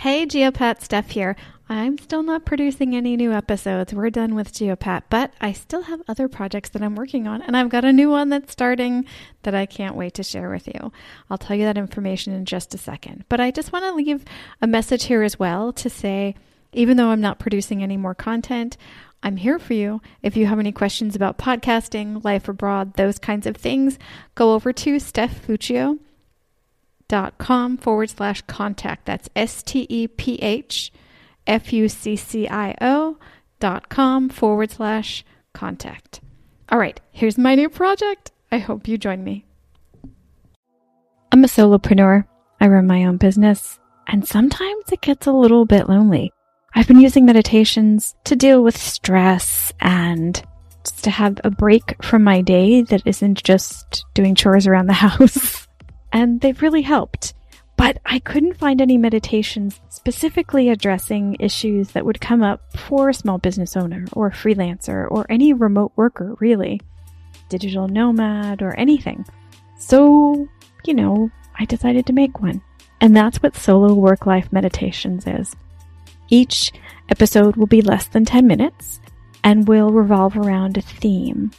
[0.00, 1.36] Hey, Geopat Steph here.
[1.68, 3.92] I'm still not producing any new episodes.
[3.92, 7.54] We're done with Geopat, but I still have other projects that I'm working on, and
[7.54, 9.04] I've got a new one that's starting
[9.42, 10.90] that I can't wait to share with you.
[11.28, 13.26] I'll tell you that information in just a second.
[13.28, 14.24] But I just want to leave
[14.62, 16.34] a message here as well to say,
[16.72, 18.78] even though I'm not producing any more content,
[19.22, 20.00] I'm here for you.
[20.22, 23.98] If you have any questions about podcasting, life abroad, those kinds of things,
[24.34, 25.98] go over to Steph Fuccio
[27.10, 29.04] dot com forward slash contact.
[29.04, 30.92] That's S T E P H
[31.44, 33.18] F U C C I O
[33.58, 36.20] dot com forward slash contact.
[36.68, 38.30] All right, here's my new project.
[38.52, 39.44] I hope you join me.
[41.32, 42.24] I'm a solopreneur.
[42.60, 46.32] I run my own business, and sometimes it gets a little bit lonely.
[46.74, 50.40] I've been using meditations to deal with stress and
[50.84, 54.92] just to have a break from my day that isn't just doing chores around the
[55.08, 55.66] house
[56.12, 57.34] and they've really helped.
[57.76, 63.14] But I couldn't find any meditations specifically addressing issues that would come up for a
[63.14, 66.80] small business owner or a freelancer or any remote worker, really,
[67.48, 69.24] digital nomad or anything.
[69.78, 70.46] So,
[70.84, 72.60] you know, I decided to make one.
[73.00, 75.56] And that's what solo work life meditations is.
[76.28, 76.70] Each
[77.08, 79.00] episode will be less than 10 minutes
[79.42, 81.50] and will revolve around a theme.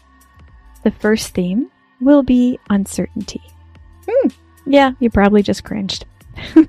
[0.84, 3.42] The first theme will be uncertainty.
[4.12, 4.28] Hmm,
[4.66, 6.06] yeah, you probably just cringed.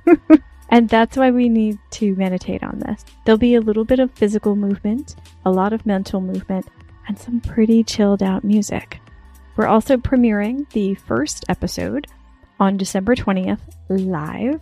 [0.69, 3.03] and that's why we need to meditate on this.
[3.25, 6.67] There'll be a little bit of physical movement, a lot of mental movement,
[7.07, 8.99] and some pretty chilled out music.
[9.55, 12.07] We're also premiering the first episode
[12.59, 14.59] on December 20th live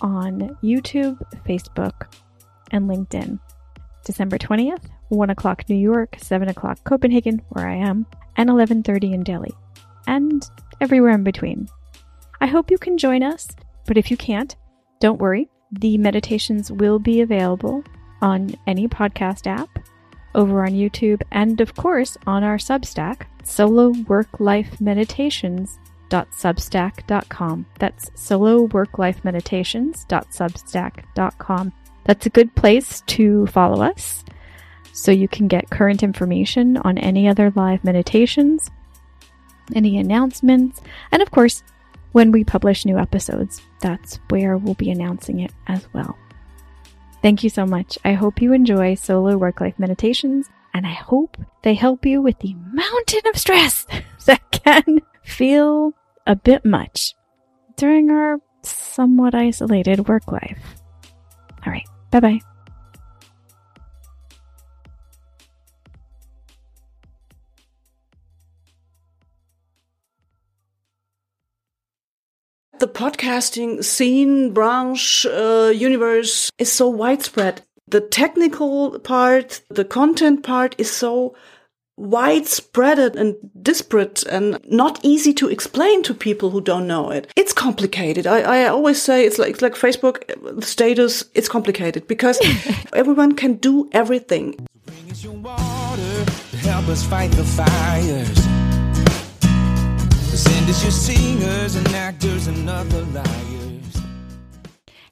[0.00, 2.14] on YouTube, Facebook,
[2.70, 3.38] and LinkedIn.
[4.04, 9.22] December 20th, 1 o'clock New York, 7 o'clock Copenhagen, where I am, and 11.30 in
[9.24, 9.52] Delhi,
[10.06, 10.48] and
[10.80, 11.68] everywhere in between.
[12.40, 13.48] I hope you can join us,
[13.86, 14.56] but if you can't,
[15.00, 15.48] don't worry.
[15.72, 17.84] The meditations will be available
[18.22, 19.78] on any podcast app,
[20.34, 25.78] over on YouTube, and of course on our Substack, Solo Work Life Meditations
[26.10, 27.66] substack.com.
[27.78, 31.72] That's solo work life meditations.substack.com.
[32.04, 34.24] That's a good place to follow us
[34.92, 38.68] so you can get current information on any other live meditations,
[39.74, 40.80] any announcements,
[41.12, 41.62] and of course,
[42.12, 43.60] when we publish new episodes.
[43.80, 46.16] That's where we'll be announcing it as well.
[47.22, 47.98] Thank you so much.
[48.04, 52.38] I hope you enjoy solo work life meditations, and I hope they help you with
[52.38, 53.86] the mountain of stress
[54.26, 55.92] that can feel
[56.26, 57.14] a bit much
[57.76, 60.60] during our somewhat isolated work life.
[61.66, 62.40] All right, bye bye.
[72.80, 77.62] The podcasting scene, branch, uh, universe is so widespread.
[77.86, 81.34] The technical part, the content part is so
[81.98, 87.30] widespread and disparate and not easy to explain to people who don't know it.
[87.36, 88.26] It's complicated.
[88.26, 91.24] I, I always say it's like, it's like Facebook status.
[91.34, 92.40] It's complicated because
[92.94, 94.66] everyone can do everything.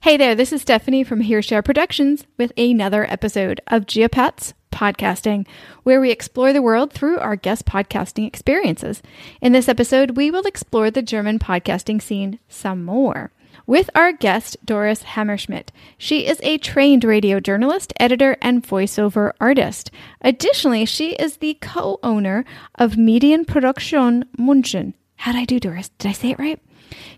[0.01, 5.45] Hey there, this is Stephanie from HearShare Productions with another episode of Geopats Podcasting,
[5.83, 9.03] where we explore the world through our guest podcasting experiences.
[9.41, 13.33] In this episode, we will explore the German podcasting scene some more
[13.67, 15.69] with our guest, Doris Hammerschmidt.
[15.99, 19.91] She is a trained radio journalist, editor, and voiceover artist.
[20.21, 22.45] Additionally, she is the co owner
[22.77, 25.91] of Medienproduktion München, How'd I do, Doris?
[25.99, 26.61] Did I say it right?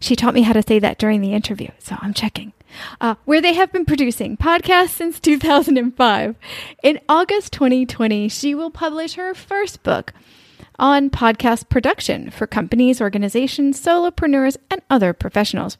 [0.00, 2.52] She taught me how to say that during the interview, so I'm checking.
[3.00, 6.34] Uh, where they have been producing podcasts since 2005.
[6.82, 10.14] In August 2020, she will publish her first book
[10.78, 15.76] on podcast production for companies, organizations, solopreneurs, and other professionals.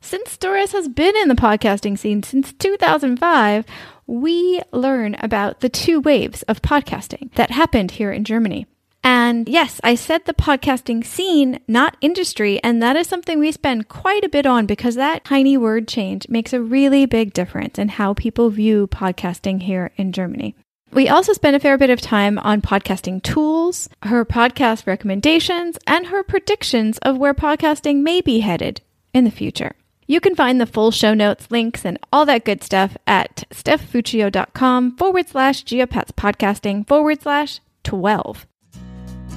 [0.00, 3.64] Since Doris has been in the podcasting scene since 2005,
[4.06, 8.66] we learn about the two waves of podcasting that happened here in Germany.
[9.04, 12.62] And yes, I said the podcasting scene, not industry.
[12.62, 16.28] And that is something we spend quite a bit on because that tiny word change
[16.28, 20.54] makes a really big difference in how people view podcasting here in Germany.
[20.92, 26.08] We also spent a fair bit of time on podcasting tools, her podcast recommendations, and
[26.08, 28.82] her predictions of where podcasting may be headed
[29.14, 29.72] in the future.
[30.06, 34.98] You can find the full show notes, links, and all that good stuff at stephfuccio.com
[34.98, 38.46] forward slash geopats podcasting forward slash 12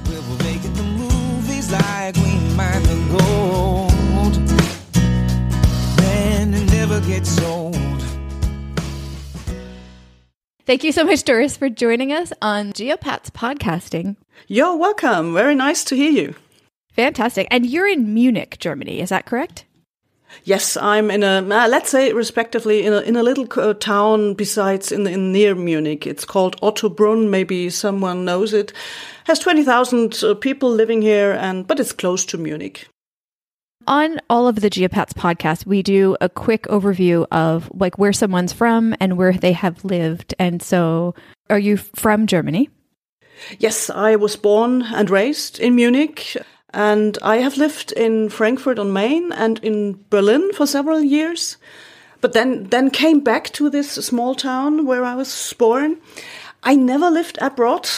[0.08, 0.16] we
[0.76, 2.38] the movies like we
[2.84, 3.92] the gold.
[6.56, 7.76] It never gets old.
[10.66, 14.16] Thank you so much, Doris, for joining us on Geopats Podcasting.
[14.48, 15.34] You're welcome.
[15.34, 16.36] Very nice to hear you.
[16.94, 17.48] Fantastic.
[17.52, 19.66] And you're in Munich, Germany, is that correct?
[20.44, 24.34] Yes, I'm in a uh, let's say respectively in a in a little uh, town
[24.34, 26.06] besides in, in near Munich.
[26.06, 27.30] It's called Ottobrunn.
[27.30, 28.74] Maybe someone knows it.
[29.26, 32.88] Has twenty thousand uh, people living here, and but it's close to Munich.
[33.88, 38.52] On all of the Geopats podcasts, we do a quick overview of like where someone's
[38.54, 40.34] from and where they have lived.
[40.40, 41.14] And so,
[41.52, 42.70] are you from Germany?
[43.60, 46.38] Yes, I was born and raised in Munich.
[46.76, 51.56] And I have lived in Frankfurt on Main and in Berlin for several years,
[52.20, 56.02] but then, then came back to this small town where I was born.
[56.64, 57.90] I never lived abroad.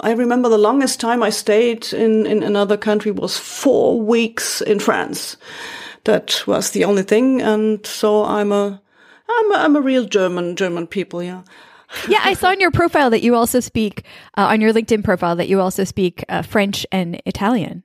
[0.00, 4.80] I remember the longest time I stayed in, in another country was four weeks in
[4.80, 5.38] France.
[6.04, 7.40] That was the only thing.
[7.40, 8.82] And so I'm a,
[9.30, 11.22] I'm a, I'm a real German, German people.
[11.22, 11.42] Yeah.
[12.08, 14.04] yeah, I saw in your profile that you also speak,
[14.36, 17.82] uh, on your LinkedIn profile, that you also speak uh, French and Italian.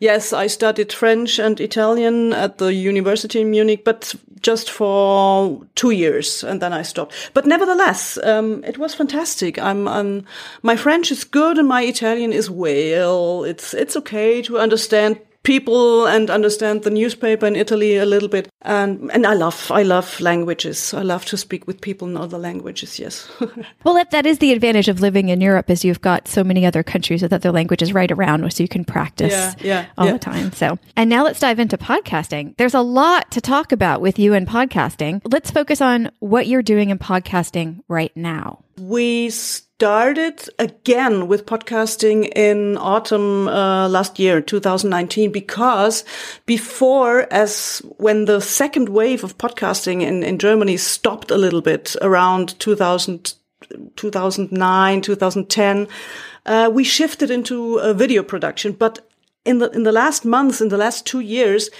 [0.00, 5.90] Yes, I studied French and Italian at the university in Munich, but just for two
[5.90, 7.14] years, and then I stopped.
[7.34, 9.58] But nevertheless, um, it was fantastic.
[9.58, 10.24] I'm, I'm,
[10.62, 13.44] my French is good, and my Italian is well.
[13.44, 18.48] It's it's okay to understand people and understand the newspaper in Italy a little bit.
[18.62, 20.92] And and I love I love languages.
[20.92, 22.98] I love to speak with people in other languages.
[22.98, 23.26] Yes.
[23.84, 26.66] well, that, that is the advantage of living in Europe is you've got so many
[26.66, 30.12] other countries with other languages right around, so you can practice yeah, yeah, all yeah.
[30.12, 30.52] the time.
[30.52, 32.54] So, and now let's dive into podcasting.
[32.58, 35.22] There's a lot to talk about with you and podcasting.
[35.24, 38.64] Let's focus on what you're doing in podcasting right now.
[38.76, 39.30] We
[39.78, 46.04] started again with podcasting in autumn uh, last year, 2019, because
[46.46, 51.94] before, as when the second wave of podcasting in, in Germany stopped a little bit
[52.02, 53.34] around 2000,
[53.94, 55.86] 2009, 2010,
[56.46, 58.72] uh, we shifted into a video production.
[58.72, 59.08] But
[59.44, 61.70] in the in the last months, in the last two years,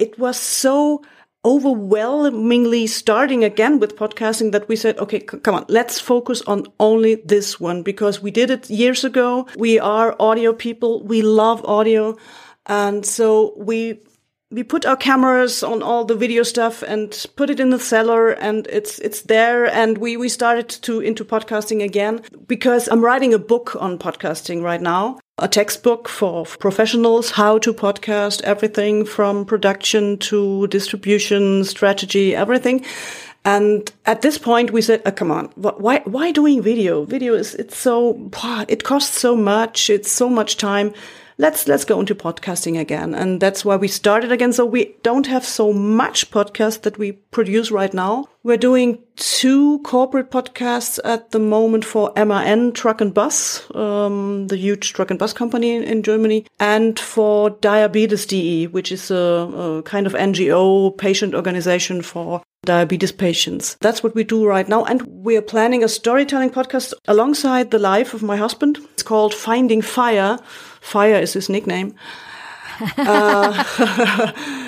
[0.00, 1.02] it was so
[1.44, 7.16] overwhelmingly starting again with podcasting that we said, okay, come on, let's focus on only
[7.16, 9.46] this one because we did it years ago.
[9.56, 11.02] We are audio people.
[11.02, 12.16] We love audio.
[12.66, 14.00] And so we,
[14.50, 18.30] we put our cameras on all the video stuff and put it in the cellar
[18.30, 19.66] and it's, it's there.
[19.66, 24.62] And we, we started to into podcasting again because I'm writing a book on podcasting
[24.62, 32.34] right now a textbook for professionals, how to podcast, everything from production to distribution, strategy,
[32.34, 32.84] everything.
[33.44, 37.04] And at this point, we said, oh, "Come on, why why doing video?
[37.04, 38.30] Video is it's so
[38.68, 39.90] it costs so much.
[39.90, 40.92] It's so much time.
[41.38, 44.52] Let's let's go into podcasting again." And that's why we started again.
[44.52, 48.26] So we don't have so much podcast that we produce right now.
[48.42, 54.56] We're doing two corporate podcasts at the moment for MAN Truck and Bus, um, the
[54.56, 59.14] huge truck and bus company in, in Germany, and for Diabetes DE, which is a,
[59.16, 63.76] a kind of NGO patient organization for diabetes patients.
[63.80, 64.84] That's what we do right now.
[64.84, 68.78] And we are planning a storytelling podcast alongside the life of my husband.
[68.92, 70.38] It's called Finding Fire.
[70.88, 71.94] Fire is his nickname.
[72.96, 73.64] uh,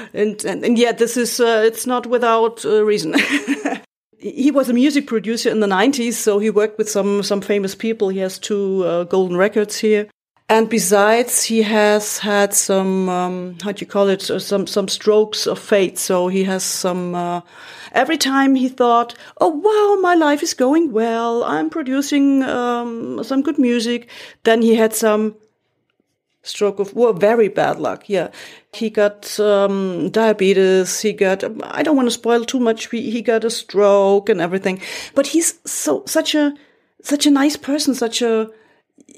[0.12, 3.14] and, and, and yeah, this is, uh, it's not without uh, reason.
[4.18, 7.74] he was a music producer in the 90s, so he worked with some, some famous
[7.74, 8.10] people.
[8.10, 10.08] He has two uh, golden records here.
[10.50, 14.88] And besides, he has had some, um, how do you call it, uh, some, some
[14.88, 15.96] strokes of fate.
[15.96, 17.40] So he has some, uh,
[17.92, 21.44] every time he thought, oh wow, my life is going well.
[21.44, 24.10] I'm producing, um, some good music.
[24.42, 25.36] Then he had some
[26.42, 28.08] stroke of, well, very bad luck.
[28.08, 28.30] Yeah.
[28.72, 31.00] He got, um, diabetes.
[31.00, 32.90] He got, I don't want to spoil too much.
[32.90, 34.80] He, he got a stroke and everything,
[35.14, 36.54] but he's so, such a,
[37.02, 38.50] such a nice person, such a,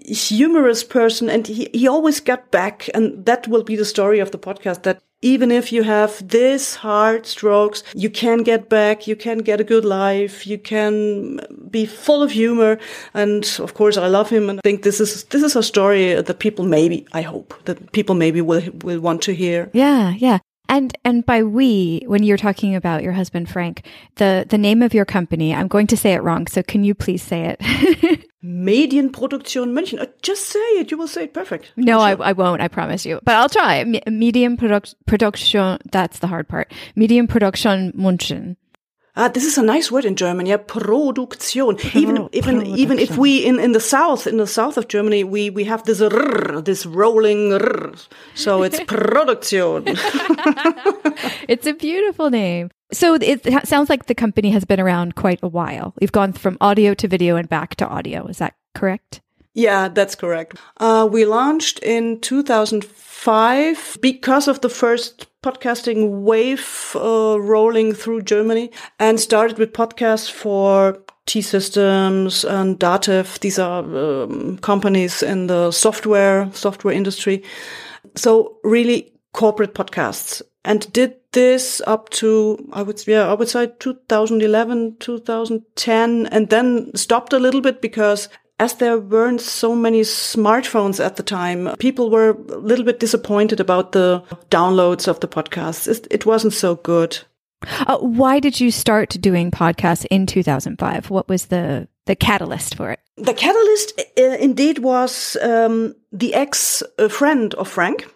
[0.07, 4.31] humorous person and he, he always got back and that will be the story of
[4.31, 9.17] the podcast that even if you have this hard strokes you can get back you
[9.17, 12.79] can get a good life you can be full of humor
[13.15, 16.21] and of course i love him and i think this is this is a story
[16.21, 20.39] that people maybe i hope that people maybe will will want to hear yeah yeah
[20.69, 23.85] and and by we, when you're talking about your husband Frank,
[24.17, 26.47] the the name of your company, I'm going to say it wrong.
[26.47, 28.25] So can you please say it?
[28.45, 30.01] Medienproduktion München.
[30.01, 30.91] Uh, just say it.
[30.91, 31.73] You will say it perfect.
[31.77, 32.23] No, sure.
[32.23, 32.61] I, I won't.
[32.61, 33.21] I promise you.
[33.23, 33.85] But I'll try.
[34.07, 35.79] Medium product, production.
[35.91, 36.73] That's the hard part.
[36.97, 38.57] Medium production München.
[39.15, 40.57] Ah, this is a nice word in German, yeah.
[40.57, 41.77] Produktion.
[41.95, 45.51] even even even if we in, in the south in the south of Germany we
[45.51, 48.09] we have this rrr, this rolling rrr.
[48.35, 49.85] so it's Produktion.
[51.47, 52.71] it's a beautiful name.
[52.91, 55.95] So it sounds like the company has been around quite a while.
[56.01, 58.27] You've gone from audio to video and back to audio.
[58.27, 59.21] Is that correct?
[59.55, 60.59] Yeah, that's correct.
[60.79, 68.71] Uh, we launched in 2005 because of the first podcasting wave uh, rolling through Germany
[68.99, 73.39] and started with podcasts for T Systems and Datev.
[73.41, 77.43] These are um, companies in the software software industry.
[78.17, 83.73] So really corporate podcasts and did this up to I would yeah I would say
[83.79, 88.29] 2011 2010 and then stopped a little bit because
[88.59, 93.61] as there weren't so many smartphones at the time, people were a little bit disappointed
[93.61, 95.89] about the downloads of the podcasts.
[95.89, 97.19] It, it wasn't so good.
[97.87, 101.11] Uh, why did you start doing podcasts in 2005?
[101.11, 103.01] What was the the catalyst for it?
[103.17, 108.07] The catalyst, uh, indeed, was um, the ex friend of Frank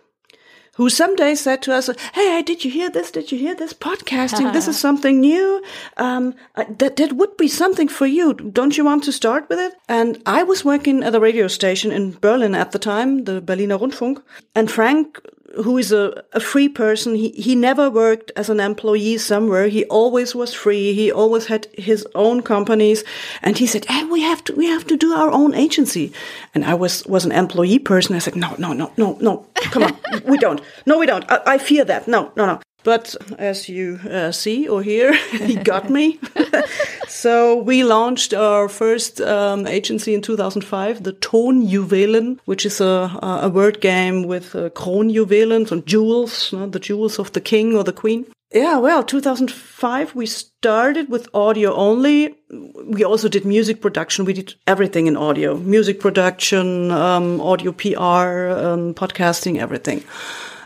[0.76, 3.10] who someday said to us, Hey, did you hear this?
[3.10, 3.72] Did you hear this?
[3.72, 4.52] Podcasting.
[4.52, 5.62] this is something new.
[5.96, 8.34] Um, that, that would be something for you.
[8.34, 9.74] Don't you want to start with it?
[9.88, 13.78] And I was working at a radio station in Berlin at the time, the Berliner
[13.78, 14.22] Rundfunk.
[14.54, 15.20] And Frank
[15.54, 17.14] who is a, a free person.
[17.14, 19.68] He, he never worked as an employee somewhere.
[19.68, 20.92] He always was free.
[20.92, 23.04] He always had his own companies.
[23.42, 26.12] And he said, hey, we have to, we have to do our own agency.
[26.54, 28.16] And I was, was an employee person.
[28.16, 29.96] I said, no, no, no, no, no, come on.
[30.24, 30.60] we don't.
[30.84, 31.24] No, we don't.
[31.30, 32.08] I, I fear that.
[32.08, 32.60] No, no, no.
[32.86, 36.20] But as you uh, see or hear, he got me.
[37.08, 43.48] so we launched our first um, agency in 2005, the Tonjuwelen, which is a, a
[43.48, 47.82] word game with uh, Kronjuwelen, so jewels, you know, the jewels of the king or
[47.82, 48.24] the queen.
[48.54, 52.36] Yeah, well, 2005, we started with audio only.
[52.84, 54.24] We also did music production.
[54.24, 60.04] We did everything in audio music production, um, audio PR, um, podcasting, everything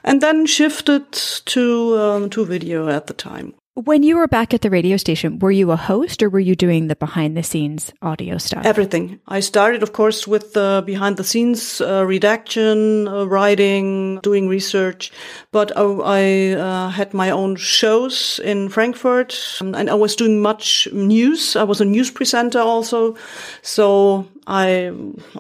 [0.04, 3.54] and then shifted to um, to video at the time.
[3.75, 6.57] When you were back at the radio station, were you a host or were you
[6.57, 8.66] doing the behind the scenes audio stuff?
[8.66, 9.21] Everything.
[9.28, 15.12] I started, of course, with the behind the scenes uh, redaction, uh, writing, doing research,
[15.52, 20.88] but I, I uh, had my own shows in Frankfurt and I was doing much
[20.92, 21.54] news.
[21.54, 23.16] I was a news presenter also.
[23.62, 24.92] So I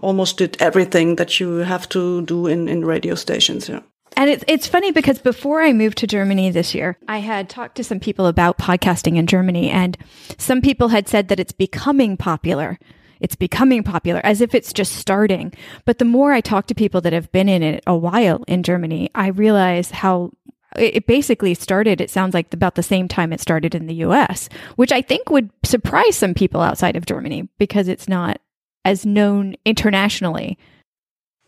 [0.02, 3.68] almost did everything that you have to do in, in radio stations.
[3.68, 3.80] Yeah.
[4.16, 7.76] And it's it's funny because before I moved to Germany this year, I had talked
[7.76, 9.96] to some people about podcasting in Germany and
[10.36, 12.78] some people had said that it's becoming popular.
[13.20, 15.52] It's becoming popular as if it's just starting.
[15.84, 18.62] But the more I talk to people that have been in it a while in
[18.62, 20.32] Germany, I realize how
[20.76, 24.48] it basically started, it sounds like about the same time it started in the US,
[24.76, 28.40] which I think would surprise some people outside of Germany because it's not
[28.84, 30.58] as known internationally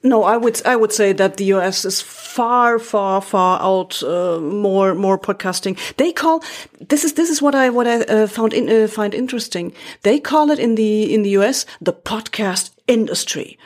[0.02, 4.40] no, I would I would say that the US is far, far, far out uh,
[4.40, 5.78] more more podcasting.
[5.97, 6.42] They call
[6.88, 9.73] this is this is what I what I uh, found in, uh, find interesting.
[10.02, 13.59] They call it in the in the US the podcast industry.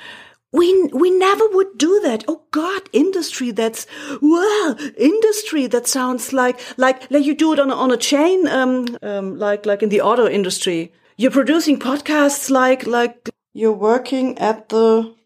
[0.53, 2.25] We we never would do that.
[2.29, 3.51] Oh God, industry.
[3.51, 3.87] That's
[4.21, 5.67] well, industry.
[5.67, 9.39] That sounds like like like you do it on a, on a chain, um, um,
[9.39, 10.93] like like in the auto industry.
[11.17, 15.17] You're producing podcasts like like you're working at the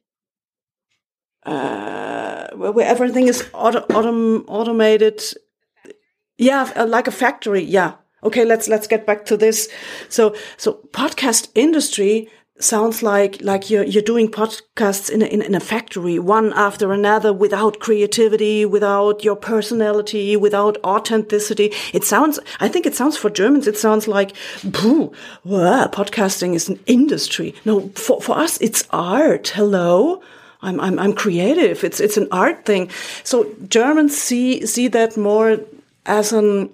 [1.45, 5.23] uh, where everything is auto, autom automated.
[6.39, 7.63] Yeah, uh, like a factory.
[7.63, 7.95] Yeah.
[8.23, 9.69] Okay, let's let's get back to this.
[10.09, 12.29] So so podcast industry
[12.59, 16.93] sounds like like you're you're doing podcasts in a, in, in a factory, one after
[16.93, 21.73] another, without creativity, without your personality, without authenticity.
[21.93, 22.39] It sounds.
[22.61, 23.67] I think it sounds for Germans.
[23.67, 24.33] It sounds like,
[24.65, 27.55] well, podcasting is an industry.
[27.65, 29.49] No, for for us, it's art.
[29.49, 30.23] Hello.
[30.63, 31.85] I'm, I'm, I'm creative.
[31.85, 32.91] It's, it's an art thing.
[33.25, 35.59] So Germans see, see that more
[36.07, 36.71] as an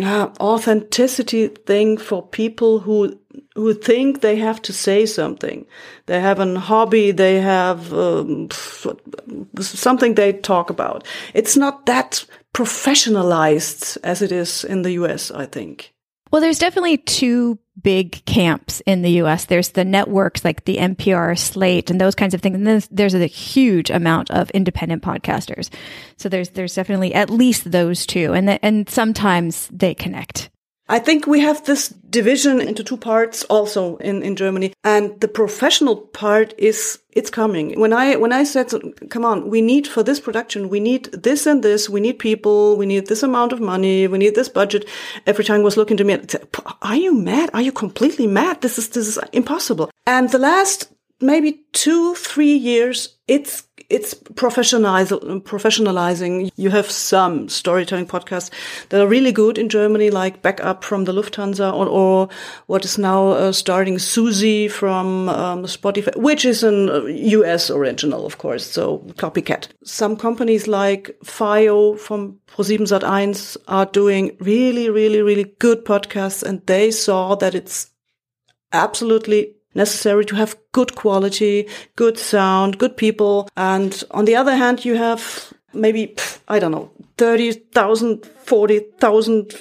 [0.00, 3.18] uh, authenticity thing for people who,
[3.54, 5.66] who think they have to say something.
[6.06, 7.10] They have a hobby.
[7.10, 8.48] They have um,
[9.60, 11.06] something they talk about.
[11.34, 15.92] It's not that professionalized as it is in the US, I think.
[16.30, 19.44] Well, there's definitely two big camps in the US.
[19.44, 22.56] There's the networks like the NPR, Slate, and those kinds of things.
[22.56, 25.70] And then there's a huge amount of independent podcasters.
[26.16, 28.32] So there's there's definitely at least those two.
[28.32, 30.50] And the, and sometimes they connect.
[30.90, 34.72] I think we have this division into two parts also in, in Germany.
[34.84, 37.78] And the professional part is, it's coming.
[37.78, 38.72] When I, when I said,
[39.10, 42.76] come on, we need for this production, we need this and this, we need people,
[42.78, 44.88] we need this amount of money, we need this budget.
[45.26, 46.48] Every time was looking to me and said,
[46.80, 47.50] are you mad?
[47.52, 48.62] Are you completely mad?
[48.62, 49.90] This is, this is impossible.
[50.06, 50.90] And the last
[51.20, 56.50] maybe two, three years, it's it's professionalizing.
[56.56, 58.50] You have some storytelling podcasts
[58.90, 62.28] that are really good in Germany, like Backup from the Lufthansa, or, or
[62.66, 68.36] what is now uh, starting Susie from um, Spotify, which is a US original, of
[68.36, 69.68] course, so copycat.
[69.84, 76.60] Some companies like FYEO from ProSieben Sat1 are doing really, really, really good podcasts, and
[76.66, 77.90] they saw that it's
[78.72, 83.48] absolutely necessary to have good quality, good sound, good people.
[83.56, 86.14] And on the other hand, you have maybe,
[86.48, 89.54] I don't know, 30,000, 40,000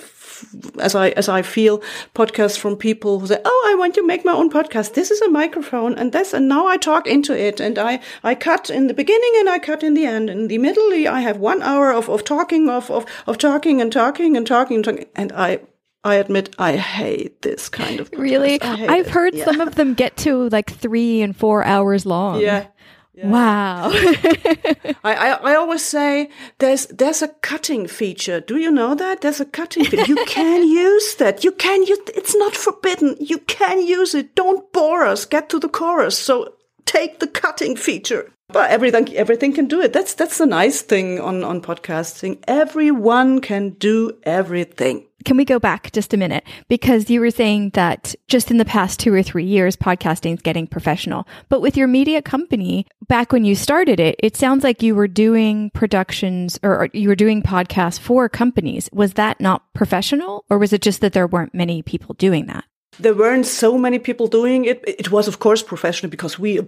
[0.79, 1.81] as I as I feel
[2.13, 4.93] podcasts from people who say, "Oh, I want to make my own podcast.
[4.93, 8.35] This is a microphone and this, and now I talk into it, and I I
[8.35, 10.29] cut in the beginning and I cut in the end.
[10.29, 13.91] In the middle, I have one hour of of talking of of of talking and
[13.91, 15.59] talking and talking and talking, and I
[16.03, 18.11] I admit I hate this kind of.
[18.11, 18.19] Podcast.
[18.19, 19.11] Really, I've it.
[19.11, 19.45] heard yeah.
[19.45, 22.39] some of them get to like three and four hours long.
[22.39, 22.67] Yeah.
[23.13, 23.27] yeah.
[23.27, 23.89] Wow.
[23.93, 28.39] I, I, I always say there's there's a cutting feature.
[28.39, 30.05] Do you know that there's a cutting feature?
[30.05, 31.43] You can use that.
[31.43, 31.99] You can use.
[32.15, 33.17] It's not forbidden.
[33.19, 34.35] You can use it.
[34.35, 35.25] Don't bore us.
[35.25, 36.17] Get to the chorus.
[36.17, 36.53] So
[36.85, 38.31] take the cutting feature.
[38.49, 39.91] But everything everything can do it.
[39.91, 42.41] That's that's the nice thing on on podcasting.
[42.47, 45.05] Everyone can do everything.
[45.25, 46.45] Can we go back just a minute?
[46.69, 50.41] Because you were saying that just in the past two or three years, podcasting is
[50.41, 51.27] getting professional.
[51.49, 55.09] But with your media company, back when you started it, it sounds like you were
[55.09, 58.87] doing productions or you were doing podcasts for companies.
[58.93, 62.63] Was that not professional or was it just that there weren't many people doing that?
[62.99, 64.83] There weren't so many people doing it.
[64.87, 66.57] It was, of course, professional because we,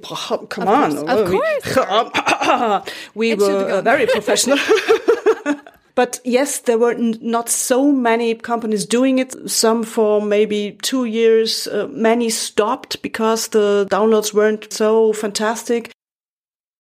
[0.50, 0.92] come of on.
[0.96, 2.90] Course, of course.
[3.16, 4.58] We, we were very professional.
[6.00, 9.36] But yes, there were not so many companies doing it.
[9.50, 11.68] Some for maybe two years.
[11.68, 15.92] Uh, many stopped because the downloads weren't so fantastic.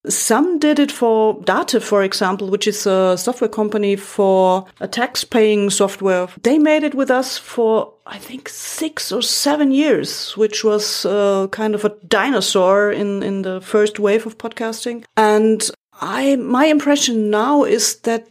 [0.07, 5.25] Some did it for Datev, for example, which is a software company for a tax
[5.25, 6.27] paying software.
[6.41, 11.47] They made it with us for, I think, six or seven years, which was uh,
[11.51, 15.03] kind of a dinosaur in, in the first wave of podcasting.
[15.17, 15.69] And
[15.99, 18.25] I, my impression now is that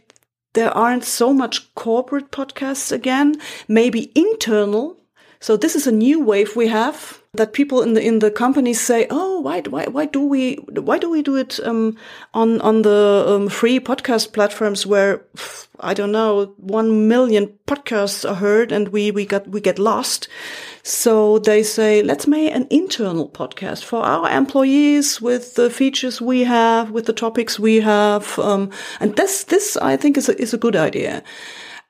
[0.53, 4.98] there aren't so much corporate podcasts again, maybe internal.
[5.41, 8.81] So this is a new wave we have that people in the in the companies
[8.81, 11.95] say, "Oh, why why why do we why do we do it um,
[12.33, 15.25] on on the um, free podcast platforms where
[15.79, 20.27] I don't know one million podcasts are heard and we we got we get lost."
[20.83, 26.45] So they say, let's make an internal podcast for our employees with the features we
[26.45, 28.39] have, with the topics we have.
[28.39, 31.21] Um, and this, this I think is a, is a good idea.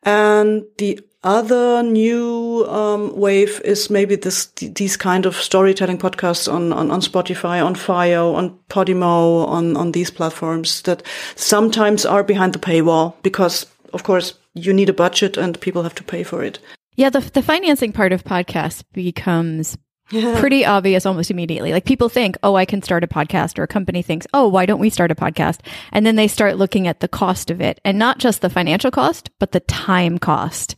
[0.03, 6.71] And the other new um, wave is maybe this these kind of storytelling podcasts on,
[6.71, 11.03] on, on Spotify, on FYEO, on Podimo, on, on these platforms that
[11.35, 15.95] sometimes are behind the paywall because, of course, you need a budget and people have
[15.95, 16.59] to pay for it.
[16.95, 19.77] Yeah, the the financing part of podcasts becomes.
[20.39, 21.71] pretty obvious almost immediately.
[21.71, 24.65] Like people think, "Oh, I can start a podcast," or a company thinks, "Oh, why
[24.65, 25.59] don't we start a podcast?"
[25.91, 28.91] And then they start looking at the cost of it, and not just the financial
[28.91, 30.75] cost, but the time cost.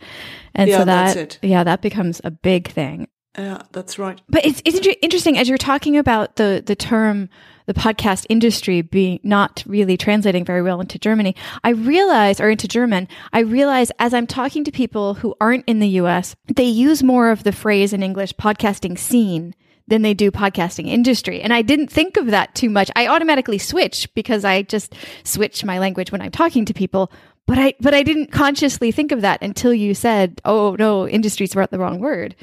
[0.54, 3.08] And yeah, so that yeah, that becomes a big thing.
[3.38, 4.20] Yeah, that's right.
[4.28, 7.30] But it's it's interesting as you're talking about the the term
[7.66, 12.68] the podcast industry being not really translating very well into Germany, I realize, or into
[12.68, 17.04] German, I realize as I'm talking to people who aren't in the US, they use
[17.04, 19.56] more of the phrase in English podcasting scene
[19.88, 21.42] than they do podcasting industry.
[21.42, 22.90] And I didn't think of that too much.
[22.96, 27.12] I automatically switch because I just switch my language when I'm talking to people.
[27.48, 31.54] But I, but I didn't consciously think of that until you said, oh no, industry's
[31.54, 32.36] about the wrong word.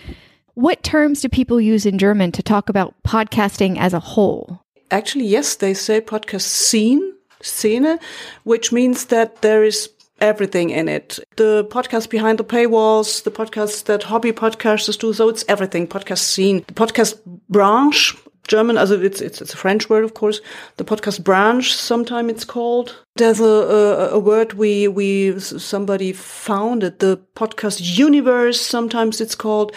[0.59, 4.61] What terms do people use in German to talk about podcasting as a whole?
[4.91, 8.01] actually, yes, they say podcast scene, scene,
[8.43, 9.89] which means that there is
[10.21, 11.21] everything in it.
[11.37, 15.13] The podcast behind the paywalls, the podcasts that hobby podcasters do.
[15.13, 15.87] So it's everything.
[15.87, 18.17] Podcast scene, the podcast branch,
[18.49, 20.41] German, also it's, it's, it's a French word, of course.
[20.79, 22.97] The podcast branch, sometime it's called.
[23.15, 29.73] There's a, a, a word we, we, somebody founded, the podcast universe, sometimes it's called,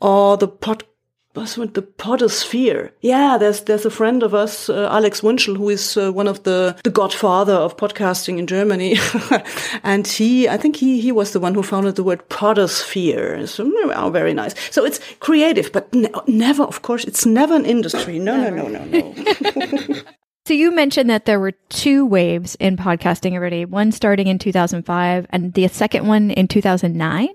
[0.00, 0.84] or the pod
[1.34, 2.90] was with the podosphere.
[3.00, 6.42] Yeah, there's there's a friend of us, uh, Alex Wunschel, who is uh, one of
[6.42, 8.96] the the godfather of podcasting in Germany,
[9.82, 13.48] and he, I think he he was the one who founded the word podosphere.
[13.48, 14.54] So oh, very nice.
[14.70, 18.18] So it's creative, but ne never, of course, it's never an industry.
[18.18, 20.02] No, no, no, no, no.
[20.46, 25.26] So you mentioned that there were two waves in podcasting already, one starting in 2005
[25.28, 27.28] and the second one in 2009?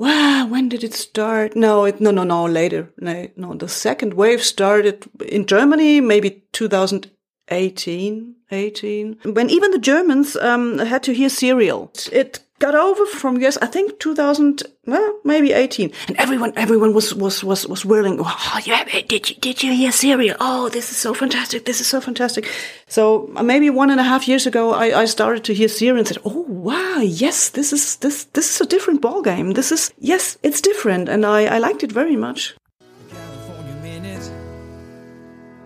[0.00, 1.54] Wow, when did it start?
[1.54, 2.90] No, it, no, no, no, later.
[2.98, 10.36] No, no, the second wave started in Germany, maybe 2018, 18, when even the Germans
[10.36, 11.92] um, had to hear serial.
[12.10, 15.90] It got over from US, I think 2000, well, maybe 18.
[16.08, 18.18] And everyone, everyone was, was, was, was whirling.
[18.20, 20.36] Oh, yeah, did you, did you hear Serial?
[20.40, 21.64] Oh, this is so fantastic.
[21.64, 22.46] This is so fantastic.
[22.86, 25.98] So uh, maybe one and a half years ago, I, I started to hear Serial
[25.98, 27.00] and said, Oh, wow.
[27.00, 29.52] Yes, this is, this, this is a different ball game.
[29.52, 31.08] This is, yes, it's different.
[31.08, 32.54] And I, I liked it very much.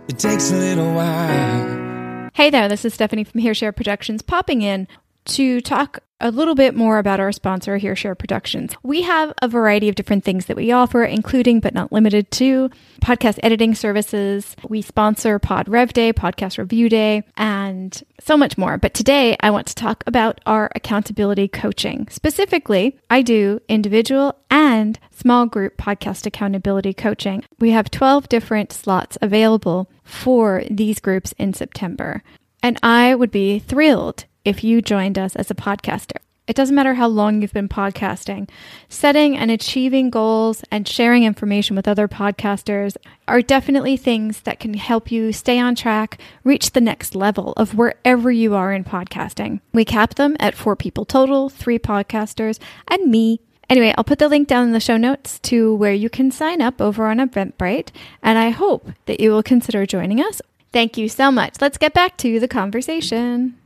[0.06, 2.30] It takes a little while.
[2.34, 4.86] Hey there, this is Stephanie from HearShare Productions popping in
[5.26, 8.74] to talk a little bit more about our sponsor, HearShare Productions.
[8.82, 12.70] We have a variety of different things that we offer, including but not limited to
[13.02, 14.56] podcast editing services.
[14.66, 18.78] We sponsor Pod Rev Day, Podcast Review Day, and so much more.
[18.78, 22.08] But today I want to talk about our accountability coaching.
[22.10, 27.44] Specifically, I do individual and small group podcast accountability coaching.
[27.58, 32.22] We have 12 different slots available for these groups in September.
[32.62, 36.18] And I would be thrilled if you joined us as a podcaster.
[36.46, 38.50] It doesn't matter how long you've been podcasting.
[38.90, 44.74] Setting and achieving goals and sharing information with other podcasters are definitely things that can
[44.74, 49.60] help you stay on track, reach the next level of wherever you are in podcasting.
[49.72, 53.40] We cap them at four people total, three podcasters, and me.
[53.70, 56.60] Anyway, I'll put the link down in the show notes to where you can sign
[56.60, 57.88] up over on Eventbrite,
[58.22, 60.42] and I hope that you will consider joining us.
[60.72, 61.54] Thank you so much.
[61.62, 63.56] Let's get back to the conversation.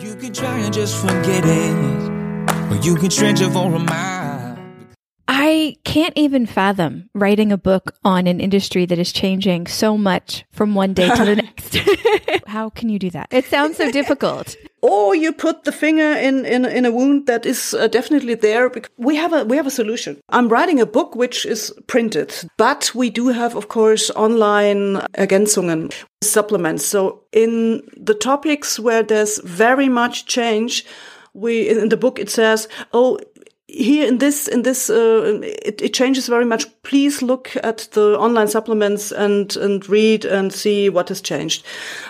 [0.00, 4.13] You can try and just forget it, or you can stretch it for a mile.
[5.26, 10.44] I can't even fathom writing a book on an industry that is changing so much
[10.52, 11.76] from one day to the next.
[12.46, 13.28] How can you do that?
[13.30, 14.56] It sounds so difficult.
[14.84, 18.70] or you put the finger in in, in a wound that is uh, definitely there.
[18.98, 20.20] We have a we have a solution.
[20.28, 25.90] I'm writing a book which is printed, but we do have, of course, online Ergänzungen
[26.22, 26.84] supplements.
[26.84, 30.84] So in the topics where there's very much change,
[31.32, 33.18] we in the book it says, oh
[33.76, 36.66] here in this in this uh, it, it, changes very much.
[36.82, 41.64] Please look at the online supplements and and read and see what has changed.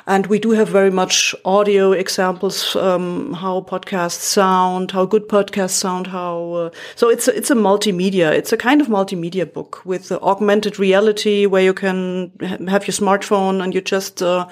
[0.07, 5.79] And we do have very much audio examples um, how podcasts sound how good podcasts
[5.79, 8.33] sound how uh, so it's a, it's a multimedia.
[8.33, 12.94] It's a kind of multimedia book with augmented reality where you can ha have your
[12.94, 14.46] smartphone and you just uh,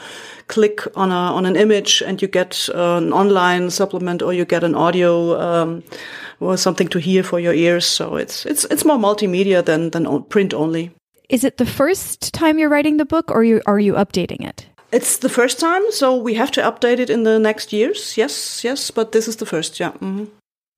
[0.49, 4.65] click on a on an image and you get an online supplement or you get
[4.65, 5.83] an audio um,
[6.43, 7.87] or something to hear for your ears.
[7.87, 10.91] So it's it's it's more multimedia than than print only.
[11.29, 14.67] Is it the first time you're writing the book, or you, are you updating it?
[14.93, 18.19] It's the first time, so we have to update it in the next years.
[18.19, 19.79] Yes, yes, but this is the first.
[19.81, 19.93] Yeah.
[20.01, 20.27] Mm -hmm.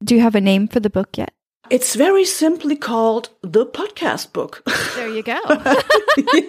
[0.05, 1.31] Do you have a name for the book yet?
[1.70, 4.62] It's very simply called the podcast book.
[4.96, 5.38] There you go.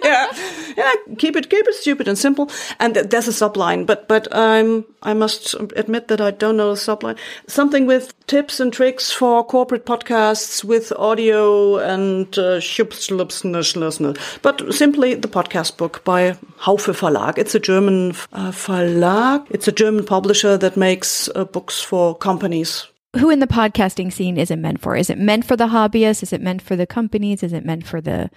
[0.04, 0.30] yeah,
[0.76, 0.92] yeah.
[1.18, 2.50] Keep it, keep it stupid and simple.
[2.78, 6.74] And th there's a subline, but but um, I must admit that I don't know
[6.74, 7.16] the subline.
[7.46, 12.60] Something with tips and tricks for corporate podcasts with audio and uh,
[14.42, 17.38] but simply the podcast book by Haufe Verlag.
[17.38, 19.46] It's a German uh, Verlag.
[19.50, 22.86] It's a German publisher that makes uh, books for companies
[23.18, 24.96] who in the podcasting scene is it meant for?
[24.96, 26.22] Is it meant for the hobbyists?
[26.22, 27.42] Is it meant for the companies?
[27.42, 28.30] Is it meant for the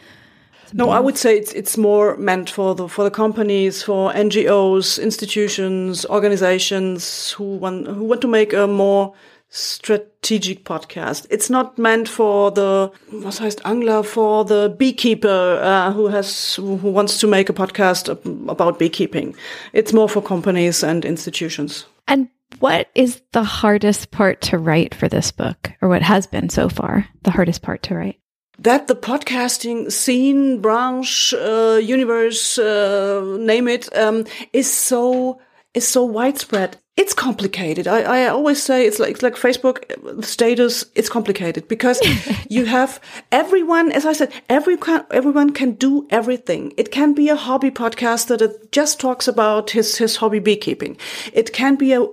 [0.73, 5.01] no, I would say it's it's more meant for the for the companies, for NGOs,
[5.01, 9.13] institutions, organizations who want who want to make a more
[9.49, 11.25] strategic podcast.
[11.31, 16.91] It's not meant for the was heißt Angler for the beekeeper uh, who has who
[16.91, 18.09] wants to make a podcast
[18.47, 19.35] about beekeeping.
[19.73, 21.85] It's more for companies and institutions.
[22.07, 26.49] And what is the hardest part to write for this book, or what has been
[26.49, 28.19] so far the hardest part to write?
[28.57, 35.39] That the podcasting scene, branch, uh, universe, uh, name it, um, is so
[35.73, 36.77] is so widespread.
[36.97, 37.87] It's complicated.
[37.87, 40.83] I, I always say it's like it's like Facebook status.
[40.95, 42.01] It's complicated because
[42.49, 42.99] you have
[43.31, 43.93] everyone.
[43.93, 46.73] As I said, everyone everyone can do everything.
[46.75, 50.97] It can be a hobby podcaster that just talks about his his hobby beekeeping.
[51.31, 52.05] It can be a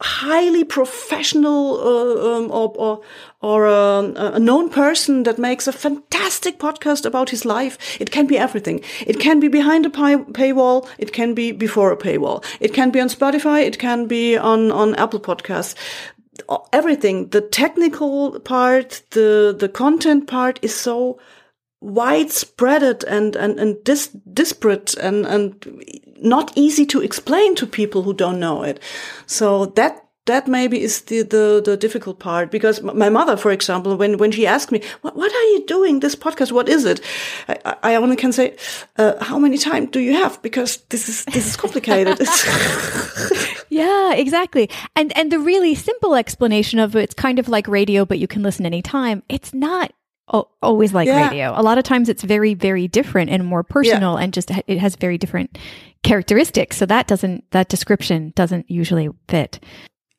[0.00, 3.00] highly professional uh, um, or or,
[3.40, 8.00] or um, a known person that makes a fantastic podcast about his life.
[8.00, 8.82] It can be everything.
[9.06, 10.88] It can be behind a pay- paywall.
[10.98, 12.44] It can be before a paywall.
[12.60, 13.62] It can be on Spotify.
[13.62, 15.74] It can be on on Apple Podcasts.
[16.72, 17.28] Everything.
[17.28, 21.18] The technical part, the the content part is so
[21.80, 25.66] widespread and and and dis- disparate and and
[26.20, 28.80] not easy to explain to people who don't know it.
[29.26, 33.96] So that that maybe is the, the, the difficult part because my mother, for example,
[33.96, 36.52] when, when she asked me, what, what are you doing this podcast?
[36.52, 37.00] What is it?
[37.48, 38.56] I, I only can say,
[38.96, 40.40] uh, how many time do you have?
[40.42, 42.18] Because this is, this is complicated.
[43.70, 44.70] yeah, exactly.
[44.94, 48.42] And, and the really simple explanation of it's kind of like radio, but you can
[48.42, 49.22] listen anytime.
[49.28, 49.90] It's not
[50.30, 51.28] always like yeah.
[51.28, 51.52] radio.
[51.54, 54.24] A lot of times it's very, very different and more personal yeah.
[54.24, 55.58] and just it has very different
[56.02, 56.76] characteristics.
[56.76, 59.60] So that doesn't, that description doesn't usually fit.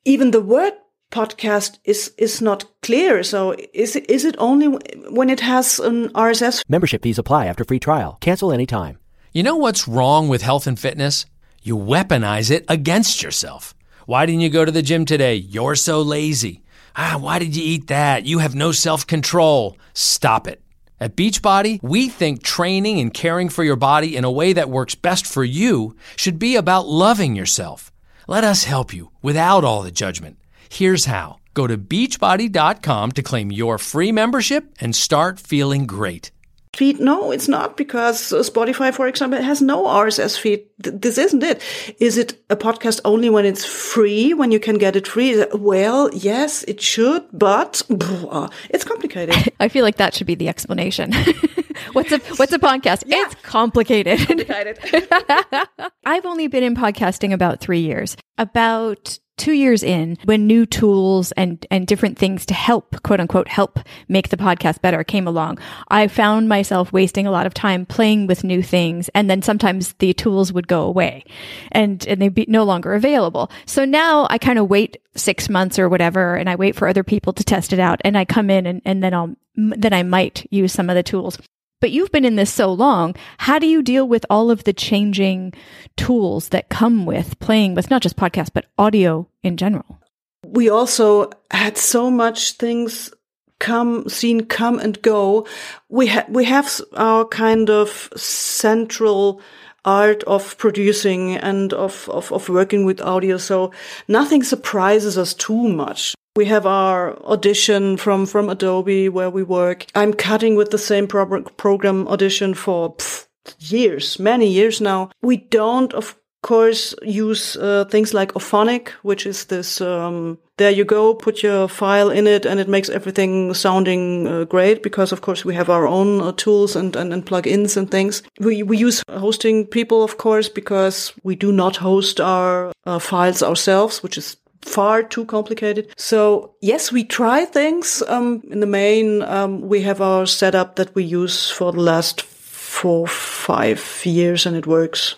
[0.04, 0.72] Even the word
[1.10, 3.22] podcast is, is not clear.
[3.22, 4.66] So is it, is it only
[5.10, 6.62] when it has an RSS?
[6.68, 8.18] Membership fees apply after free trial.
[8.20, 8.98] Cancel anytime.
[9.32, 11.26] You know what's wrong with health and fitness?
[11.62, 13.74] You weaponize it against yourself.
[14.06, 15.36] Why didn't you go to the gym today?
[15.36, 16.61] You're so lazy.
[16.96, 18.26] Ah, why did you eat that?
[18.26, 19.76] You have no self control.
[19.94, 20.60] Stop it.
[21.00, 24.94] At Beachbody, we think training and caring for your body in a way that works
[24.94, 27.90] best for you should be about loving yourself.
[28.28, 30.38] Let us help you without all the judgment.
[30.68, 31.38] Here's how.
[31.54, 36.30] Go to beachbody.com to claim your free membership and start feeling great
[36.76, 37.00] feed?
[37.00, 40.64] No, it's not because uh, Spotify, for example, has no RSS feed.
[40.78, 41.62] This isn't it.
[42.00, 45.44] Is it a podcast only when it's free, when you can get it free?
[45.54, 49.34] Well, yes, it should, but uh, it's complicated.
[49.60, 51.12] I feel like that should be the explanation.
[51.92, 53.04] what's a what's a podcast?
[53.06, 53.24] Yeah.
[53.26, 54.18] It's complicated.
[54.26, 54.78] complicated.
[56.04, 58.16] I've only been in podcasting about 3 years.
[58.38, 63.48] About two years in, when new tools and, and different things to help, quote unquote,
[63.48, 67.84] help make the podcast better came along, I found myself wasting a lot of time
[67.84, 69.10] playing with new things.
[69.16, 71.24] And then sometimes the tools would go away
[71.72, 73.50] and, and they'd be no longer available.
[73.66, 77.02] So now I kind of wait six months or whatever, and I wait for other
[77.02, 78.00] people to test it out.
[78.04, 81.02] And I come in and, and then I'll, then I might use some of the
[81.02, 81.36] tools.
[81.82, 83.16] But you've been in this so long.
[83.38, 85.52] How do you deal with all of the changing
[85.96, 89.98] tools that come with playing with not just podcasts, but audio in general?
[90.46, 93.12] We also had so much things
[93.58, 95.48] come, seen come and go.
[95.88, 99.40] We ha- we have our kind of central
[99.84, 103.38] art of producing and of, of, of working with audio.
[103.38, 103.72] So
[104.06, 106.14] nothing surprises us too much.
[106.34, 109.84] We have our audition from, from Adobe where we work.
[109.94, 113.26] I'm cutting with the same pro- program audition for pff,
[113.58, 115.10] years, many years now.
[115.20, 120.86] We don't, of course, use uh, things like Auphonic, which is this, um, there you
[120.86, 125.20] go, put your file in it and it makes everything sounding uh, great because, of
[125.20, 128.22] course, we have our own uh, tools and, and, and plugins and things.
[128.40, 133.42] We, we use hosting people, of course, because we do not host our uh, files
[133.42, 135.92] ourselves, which is far too complicated.
[135.96, 138.02] So yes, we try things.
[138.08, 142.22] Um, in the main, um, we have our setup that we use for the last
[142.22, 145.16] four, five years and it works.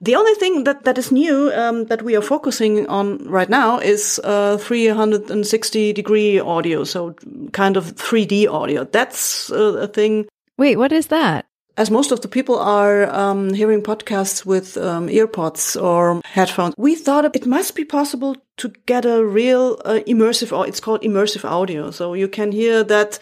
[0.00, 3.78] The only thing that, that is new um, that we are focusing on right now
[3.78, 7.14] is uh, 360 degree audio, so
[7.52, 8.84] kind of 3D audio.
[8.84, 10.26] That's uh, a thing.
[10.58, 11.46] Wait, what is that?
[11.76, 16.94] as most of the people are um, hearing podcasts with um, earpods or headphones, we
[16.94, 21.44] thought it must be possible to get a real uh, immersive, or it's called immersive
[21.44, 21.90] audio.
[21.90, 23.18] So you can hear that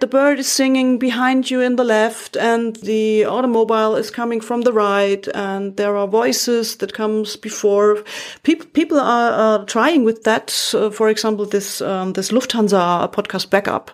[0.00, 4.62] the bird is singing behind you in the left and the automobile is coming from
[4.62, 8.02] the right and there are voices that comes before.
[8.44, 10.72] People, people are uh, trying with that.
[10.74, 13.90] Uh, for example, this, um, this Lufthansa podcast backup,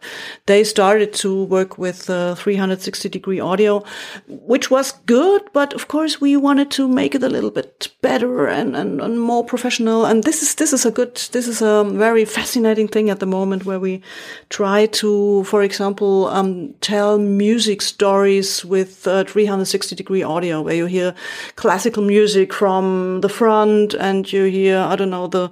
[0.46, 3.82] they started to work with uh, 360 degree audio,
[4.28, 5.42] which was good.
[5.52, 9.20] But of course we wanted to make it a little bit better and, and, and
[9.20, 10.04] more professional.
[10.04, 13.26] And this is, this is a good, this is a very fascinating thing at the
[13.26, 14.02] moment where we
[14.48, 20.86] try to, for example, um, tell music stories with uh, 360 degree audio where you
[20.86, 21.14] hear
[21.56, 25.50] classical music from the front and you hear, I don't know, the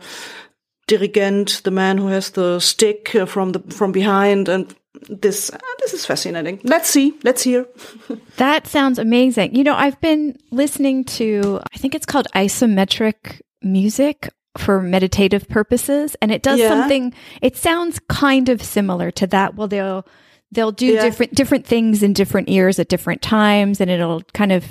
[0.86, 4.74] dirigent, the man who has the stick uh, from the, from behind and
[5.08, 6.60] this uh, this is fascinating.
[6.62, 7.14] Let's see.
[7.24, 7.66] Let's hear.
[8.36, 9.54] that sounds amazing.
[9.54, 16.14] You know, I've been listening to I think it's called isometric music for meditative purposes
[16.20, 16.68] and it does yeah.
[16.68, 20.06] something it sounds kind of similar to that well they'll
[20.50, 21.02] they'll do yeah.
[21.02, 24.64] different different things in different ears at different times and it'll kind of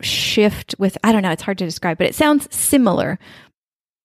[0.00, 3.18] shift with i don't know it's hard to describe but it sounds similar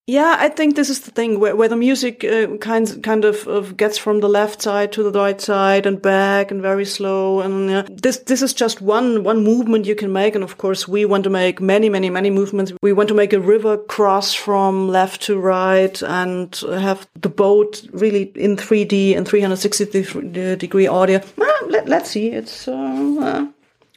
[0.07, 3.47] Yeah, I think this is the thing where, where the music uh, kind kind of,
[3.47, 7.39] of gets from the left side to the right side and back and very slow.
[7.39, 10.33] And uh, this this is just one one movement you can make.
[10.33, 12.73] And of course, we want to make many many many movements.
[12.81, 17.83] We want to make a river cross from left to right and have the boat
[17.93, 21.21] really in 3D and 360 degree audio.
[21.37, 22.31] Well, let, let's see.
[22.31, 22.73] It's uh,
[23.21, 23.47] uh,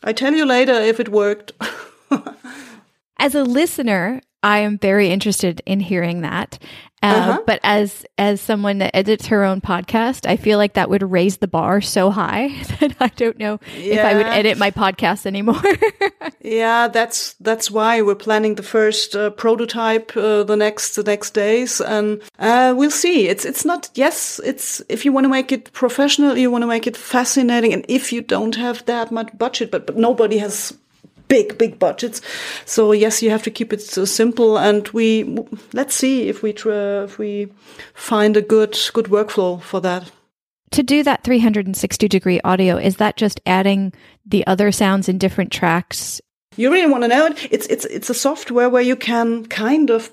[0.03, 1.53] I tell you later if it worked.
[3.19, 6.59] As a listener, I am very interested in hearing that.
[7.03, 7.43] Uh, Uh-huh.
[7.47, 11.37] But as as someone that edits her own podcast, I feel like that would raise
[11.39, 12.49] the bar so high
[12.81, 15.61] that I don't know if I would edit my podcast anymore.
[16.41, 21.35] Yeah, that's that's why we're planning the first uh, prototype uh, the next the next
[21.35, 23.29] days, and uh, we'll see.
[23.29, 24.41] It's it's not yes.
[24.45, 27.85] It's if you want to make it professional, you want to make it fascinating, and
[27.89, 30.73] if you don't have that much budget, but but nobody has
[31.29, 32.21] big big budgets,
[32.65, 34.59] so yes, you have to keep it so simple.
[34.59, 35.39] And we
[35.73, 37.49] let's see if we try, if we
[37.95, 40.11] find a good good workflow for that.
[40.73, 43.93] to do that 360 degree audio, is that just adding
[44.27, 46.21] the other sounds in different tracks?
[46.57, 47.49] You really want to know it?
[47.51, 50.11] It's it's it's a software where you can kind of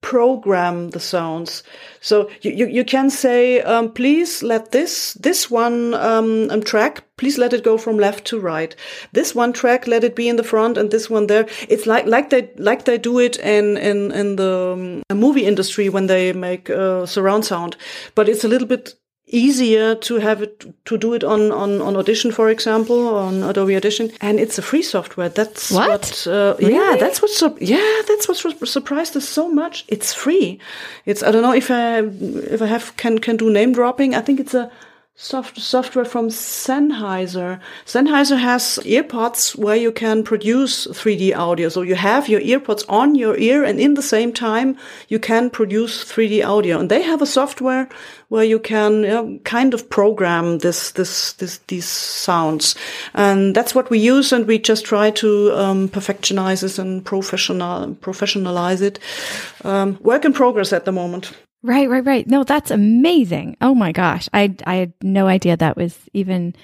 [0.00, 1.62] program the sounds.
[2.00, 7.04] So you you, you can say, um, please let this this one um, um, track,
[7.16, 8.74] please let it go from left to right.
[9.12, 11.46] This one track, let it be in the front, and this one there.
[11.68, 15.88] It's like like they like they do it in in in the um, movie industry
[15.88, 17.76] when they make uh, surround sound,
[18.14, 18.94] but it's a little bit
[19.32, 23.76] easier to have it to do it on on on audition for example on adobe
[23.76, 24.10] audition.
[24.20, 25.28] And it's a free software.
[25.28, 25.88] That's What?
[25.88, 29.84] what, uh, yeah that's what yeah that's what sur- surprised us so much.
[29.88, 30.58] It's free.
[31.06, 31.98] It's i don't know if i
[32.54, 34.14] if i have can can do name dropping.
[34.14, 34.70] I think it's a
[35.20, 37.60] soft software from Sennheiser.
[37.84, 41.68] Sennheiser has earpods where you can produce 3D audio.
[41.68, 45.50] So you have your earpods on your ear and in the same time you can
[45.50, 46.80] produce 3D audio.
[46.80, 47.86] And they have a software
[48.28, 52.74] where you can you know, kind of program this, this, this, these sounds.
[53.12, 54.32] And that's what we use.
[54.32, 58.98] And we just try to, um, perfectionize it and professional, professionalize it.
[59.64, 61.32] Um, work in progress at the moment.
[61.62, 62.26] Right, right, right.
[62.26, 63.56] No, that's amazing.
[63.60, 64.28] Oh my gosh.
[64.32, 66.54] I I had no idea that was even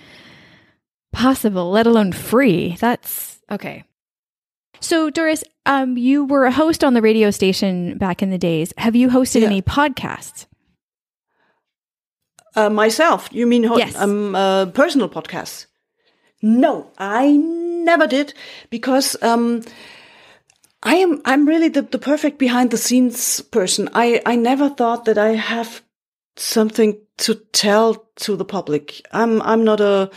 [1.12, 2.76] possible, let alone free.
[2.80, 3.85] That's okay.
[4.80, 8.72] So Doris, um you were a host on the radio station back in the days.
[8.78, 9.48] Have you hosted Yeah.
[9.48, 10.46] any podcasts?
[12.54, 13.94] Uh, myself, you mean ho- Yes.
[13.96, 15.66] um, uh, personal podcasts?
[16.40, 18.32] No, I never did
[18.70, 19.62] because um,
[20.87, 23.88] I am I'm really the, the perfect behind the scenes person.
[23.92, 25.83] I I never thought that I have
[26.37, 29.03] something to tell to the public.
[29.11, 30.11] I'm I'm not a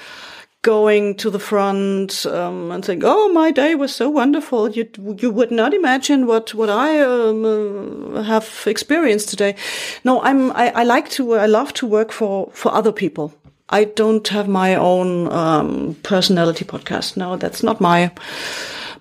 [0.61, 5.31] going to the front um, and saying, "Oh, my day was so wonderful." You you
[5.31, 9.55] would not imagine what what I um, uh, have experienced today.
[10.03, 13.33] No, I'm I, I like to I love to work for for other people.
[13.69, 17.17] I don't have my own um, personality podcast.
[17.17, 18.11] No, that's not my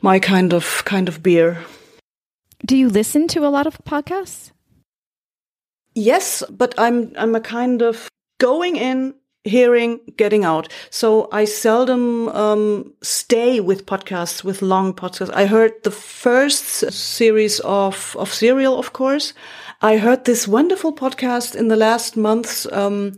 [0.03, 1.59] my kind of kind of beer.
[2.65, 4.53] Do you listen to a lot of podcasts?
[5.95, 8.09] Yes, but I'm I'm a kind of
[8.39, 10.73] going in, hearing, getting out.
[10.91, 15.35] So I seldom um, stay with podcasts, with long podcasts.
[15.35, 19.35] I heard the first series of of Serial, of course.
[19.81, 23.17] I heard this wonderful podcast in the last months, um,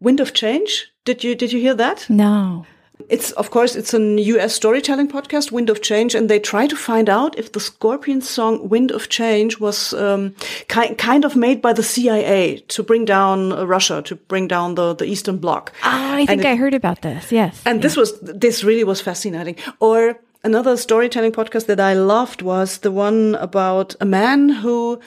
[0.00, 0.92] Wind of Change.
[1.04, 2.06] Did you did you hear that?
[2.08, 2.66] No.
[3.08, 6.76] It's of course it's an US storytelling podcast, Wind of Change, and they try to
[6.76, 10.34] find out if the Scorpions song "Wind of Change" was um,
[10.68, 14.74] ki- kind of made by the CIA to bring down uh, Russia, to bring down
[14.74, 15.72] the the Eastern Bloc.
[15.82, 17.32] Ah, I think it- I heard about this.
[17.32, 17.62] Yes.
[17.64, 19.56] And this was this really was fascinating.
[19.80, 24.98] Or another storytelling podcast that I loved was the one about a man who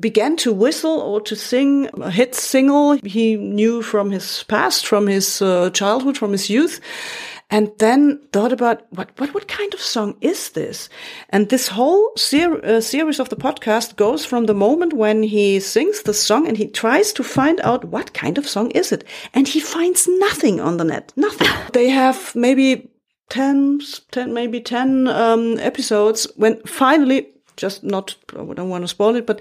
[0.00, 5.06] began to whistle or to sing a hit single he knew from his past, from
[5.06, 6.80] his uh, childhood, from his youth.
[7.50, 10.90] And then thought about what, what, what kind of song is this?
[11.30, 15.58] And this whole ser- uh, series of the podcast goes from the moment when he
[15.58, 19.02] sings the song and he tries to find out what kind of song is it.
[19.32, 21.10] And he finds nothing on the net.
[21.16, 21.48] Nothing.
[21.72, 22.90] they have maybe
[23.30, 23.80] 10,
[24.10, 29.26] 10 maybe 10 um, episodes when finally, just not, I don't want to spoil it,
[29.26, 29.40] but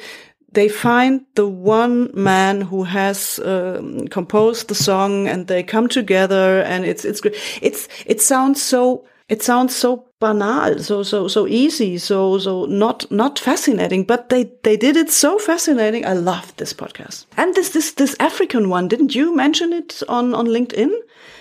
[0.52, 6.62] they find the one man who has um, composed the song and they come together
[6.62, 7.36] and it's, it's great.
[7.62, 13.10] It's, it sounds so, it sounds so banal, so, so, so easy, so, so not,
[13.12, 16.06] not fascinating, but they, they did it so fascinating.
[16.06, 17.26] I loved this podcast.
[17.36, 20.92] And this, this, this African one, didn't you mention it on, on LinkedIn?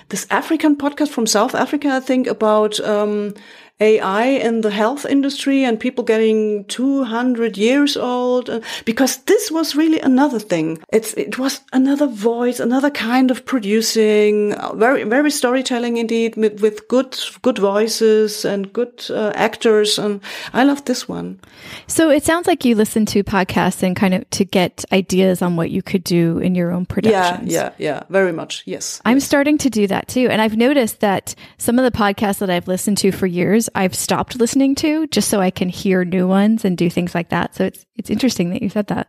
[0.09, 3.35] This African podcast from South Africa, I think, about, um,
[3.81, 8.49] AI in the health industry and people getting 200 years old.
[8.49, 10.79] uh, Because this was really another thing.
[10.93, 16.61] It's, it was another voice, another kind of producing, uh, very, very storytelling indeed with,
[16.63, 19.99] with good, good voices and good uh, actors.
[19.99, 20.21] And
[20.55, 21.39] I love this one.
[21.87, 25.57] So it sounds like you listen to podcasts and kind of to get ideas on
[25.57, 27.53] what you could do in your own Yeah, productions.
[27.53, 28.63] yeah, yeah, very much.
[28.67, 29.01] Yes.
[29.05, 30.29] I'm starting to do that too.
[30.31, 33.95] And I've noticed that some of the podcasts that I've listened to for years, I've
[33.95, 37.55] stopped listening to just so I can hear new ones and do things like that.
[37.55, 39.09] So it's it's interesting that you said that.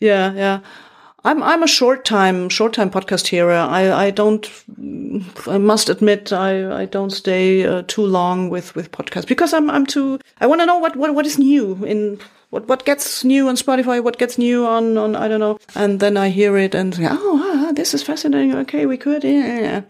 [0.00, 0.60] Yeah, yeah.
[1.24, 3.52] I'm I'm a short time short time podcast hearer.
[3.52, 4.48] I I don't.
[5.46, 9.70] I must admit I I don't stay uh, too long with with podcasts because I'm
[9.70, 10.18] I'm too.
[10.40, 12.18] I want to know what what what is new in.
[12.50, 14.02] What what gets new on Spotify?
[14.02, 15.58] What gets new on on I don't know?
[15.76, 18.56] And then I hear it and oh, ah, this is fascinating.
[18.56, 19.82] Okay, we could yeah, yeah.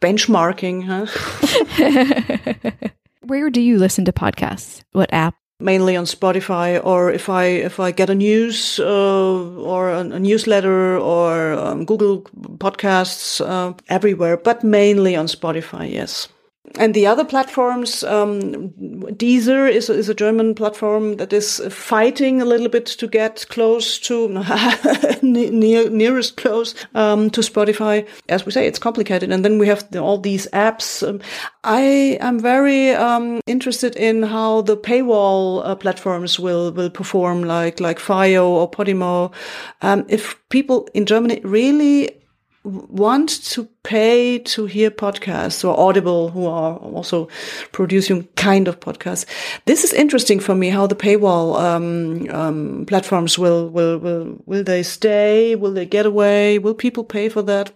[0.00, 1.06] benchmarking, huh?
[3.26, 4.82] Where do you listen to podcasts?
[4.92, 5.34] What app?
[5.60, 10.18] mainly on Spotify, or if I if I get a news uh, or a, a
[10.18, 12.22] newsletter or um, Google
[12.58, 15.90] Podcasts uh, everywhere, but mainly on Spotify.
[15.90, 16.28] Yes.
[16.76, 22.44] And the other platforms, um, Deezer is, is a German platform that is fighting a
[22.44, 24.28] little bit to get close to
[25.22, 28.08] near, nearest close um, to Spotify.
[28.28, 29.30] As we say, it's complicated.
[29.30, 31.06] And then we have the, all these apps.
[31.06, 31.20] Um,
[31.62, 37.78] I am very um, interested in how the paywall uh, platforms will will perform, like
[37.78, 39.32] like FYEO or Podimo.
[39.82, 42.23] Um, if people in Germany really
[42.64, 47.28] want to pay to hear podcasts or Audible, who are also
[47.72, 49.26] producing kind of podcasts.
[49.66, 50.70] This is interesting for me.
[50.70, 55.54] How the paywall um, um, platforms will will will will they stay?
[55.54, 56.58] Will they get away?
[56.58, 57.72] Will people pay for that?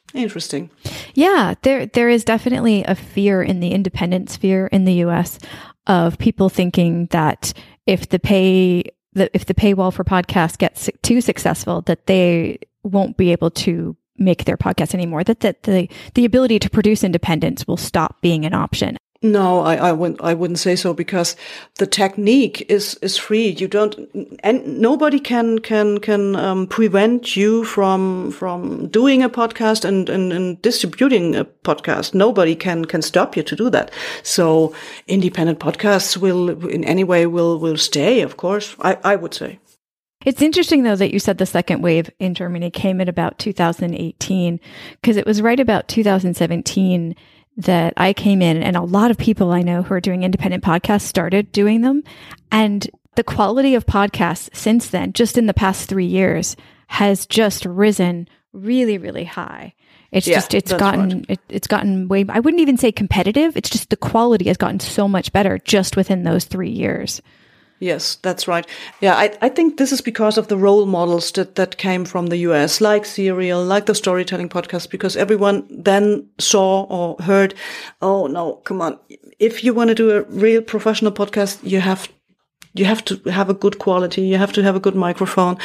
[0.14, 0.70] Interesting.
[1.14, 5.38] Yeah, there there is definitely a fear in the independent sphere in the US
[5.86, 7.52] of people thinking that
[7.86, 13.16] if the pay that if the paywall for podcasts gets too successful that they won't
[13.16, 17.66] be able to make their podcast anymore that that the the ability to produce independence
[17.66, 18.96] will stop being an option.
[19.22, 20.22] No, I, I wouldn't.
[20.22, 21.36] I wouldn't say so because
[21.76, 23.48] the technique is is free.
[23.48, 23.94] You don't,
[24.42, 30.32] and nobody can can can um, prevent you from from doing a podcast and, and
[30.32, 32.14] and distributing a podcast.
[32.14, 33.90] Nobody can can stop you to do that.
[34.22, 34.74] So
[35.06, 38.22] independent podcasts will in any way will will stay.
[38.22, 39.58] Of course, I I would say.
[40.24, 44.60] It's interesting though that you said the second wave in Germany came at about 2018
[45.00, 47.16] because it was right about 2017
[47.56, 50.62] that I came in and a lot of people I know who are doing independent
[50.62, 52.04] podcasts started doing them
[52.52, 56.54] and the quality of podcasts since then just in the past 3 years
[56.88, 59.72] has just risen really really high.
[60.12, 63.70] It's Yeah, just it's gotten it, it's gotten way I wouldn't even say competitive, it's
[63.70, 67.22] just the quality has gotten so much better just within those 3 years.
[67.80, 68.66] Yes, that's right.
[69.00, 72.26] Yeah, I, I think this is because of the role models that, that came from
[72.26, 77.54] the US, like Serial, like the storytelling podcast, because everyone then saw or heard,
[78.02, 78.98] oh no, come on.
[79.38, 82.06] If you want to do a real professional podcast, you have
[82.74, 84.22] you have to have a good quality.
[84.22, 85.58] You have to have a good microphone.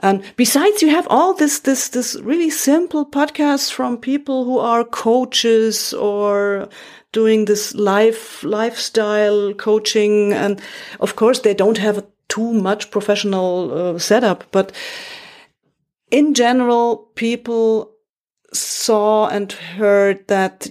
[0.00, 4.84] And besides, you have all this, this, this really simple podcasts from people who are
[4.84, 6.68] coaches or
[7.12, 10.32] doing this life, lifestyle coaching.
[10.32, 10.60] And
[11.00, 14.72] of course, they don't have too much professional uh, setup, but
[16.10, 17.93] in general, people
[18.54, 20.66] saw and heard that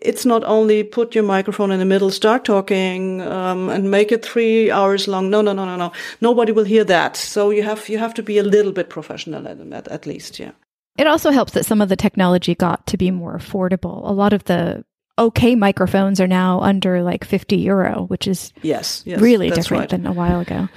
[0.00, 4.24] it's not only put your microphone in the middle, start talking, um, and make it
[4.24, 5.30] three hours long.
[5.30, 5.92] No, no, no, no, no.
[6.20, 7.16] Nobody will hear that.
[7.16, 10.38] So you have you have to be a little bit professional at, at, at least,
[10.38, 10.52] yeah.
[10.96, 14.08] It also helps that some of the technology got to be more affordable.
[14.08, 14.84] A lot of the
[15.16, 19.90] okay microphones are now under like 50 euro, which is Yes, yes really different right.
[19.90, 20.68] than a while ago.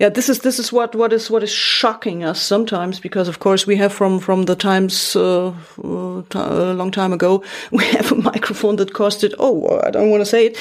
[0.00, 3.38] Yeah, this is this is what what is what is shocking us sometimes because of
[3.38, 5.48] course we have from from the times uh,
[5.84, 10.22] uh, a long time ago we have a microphone that costed oh I don't want
[10.22, 10.58] to say it.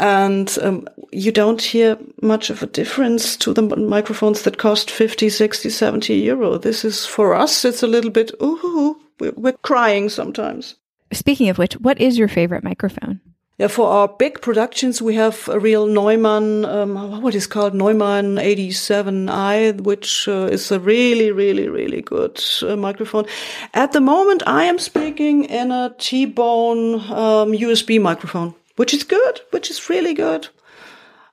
[0.00, 5.30] And um, you don't hear much of a difference to the microphones that cost 50
[5.30, 6.58] 60 70 euro.
[6.58, 10.74] This is for us it's a little bit ooh we're crying sometimes.
[11.12, 13.20] Speaking of which, what is your favorite microphone?
[13.60, 18.36] Yeah, for our big productions, we have a real Neumann, um, what is called Neumann
[18.36, 23.26] 87i, which uh, is a really, really, really good uh, microphone.
[23.74, 29.42] At the moment, I am speaking in a T-Bone um, USB microphone, which is good,
[29.50, 30.48] which is really good.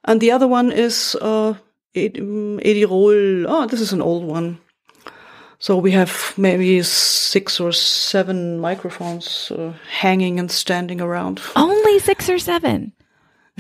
[0.04, 1.58] And the other one is uh, um,
[1.96, 3.46] Edirol.
[3.48, 4.60] Oh, this is an old one.
[5.60, 11.42] So we have maybe six or seven microphones uh, hanging and standing around.
[11.56, 12.94] Only six or seven.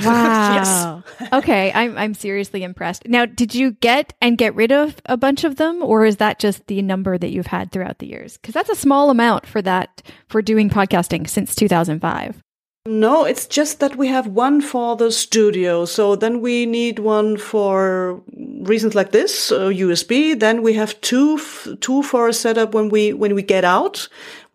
[0.06, 1.04] Wow.
[1.34, 3.08] okay, I'm I'm seriously impressed.
[3.08, 6.38] Now, did you get and get rid of a bunch of them or is that
[6.38, 8.38] just the number that you've had throughout the years?
[8.44, 12.44] Cuz that's a small amount for that for doing podcasting since 2005.
[12.90, 15.84] No, it's just that we have one for the studio.
[15.84, 18.22] So then we need one for
[18.62, 20.40] reasons like this, uh, USB.
[20.40, 21.38] Then we have two,
[21.82, 24.08] two for a setup when we, when we get out,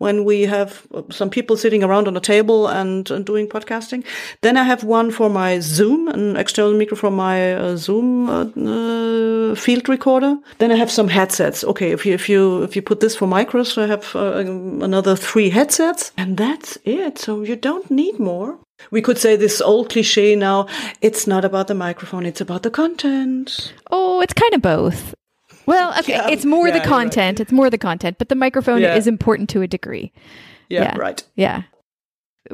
[0.03, 0.69] when we have
[1.09, 4.03] some people sitting around on a table and, and doing podcasting.
[4.41, 8.43] Then I have one for my Zoom, an external micro for my uh, Zoom uh,
[8.73, 10.33] uh, field recorder.
[10.57, 11.63] Then I have some headsets.
[11.63, 14.43] Okay, if you if you if you put this for micros, I have uh,
[14.89, 17.17] another three headsets, and that's it.
[17.17, 18.59] So you don't need more.
[18.91, 20.67] We could say this old cliche now.
[21.01, 23.73] It's not about the microphone; it's about the content.
[23.89, 25.15] Oh, it's kind of both.
[25.65, 27.39] Well, okay, yeah, it's more yeah, the content.
[27.39, 27.41] Right.
[27.41, 28.95] It's more the content, but the microphone yeah.
[28.95, 30.11] is important to a degree.
[30.69, 31.23] Yeah, right.
[31.35, 31.63] Yeah.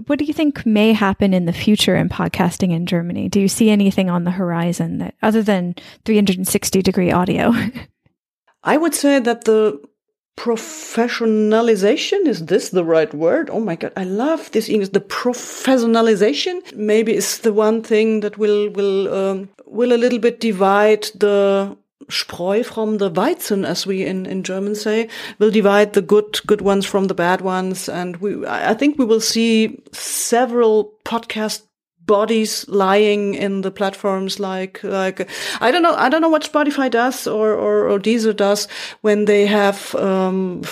[0.05, 3.27] What do you think may happen in the future in podcasting in Germany?
[3.27, 7.53] Do you see anything on the horizon that other than 360 degree audio?
[8.63, 9.81] I would say that the
[10.39, 16.61] professionalization is this the right word oh my god i love this english the professionalization
[16.77, 21.75] maybe is the one thing that will will um, will a little bit divide the
[22.07, 26.61] Spreu from the Weizen, as we in, in German say, will divide the good good
[26.61, 31.63] ones from the bad ones, and we I think we will see several podcast
[32.09, 35.29] bodies lying in the platforms like like
[35.61, 38.67] I don't know I don't know what Spotify does or or, or Deezer does
[39.01, 40.63] when they have um,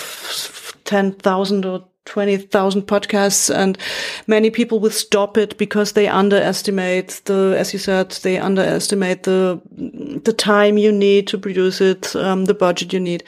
[0.84, 3.78] ten thousand or 20,000 podcasts and
[4.26, 9.60] many people will stop it because they underestimate the, as you said, they underestimate the,
[10.24, 13.22] the time you need to produce it, um, the budget you need.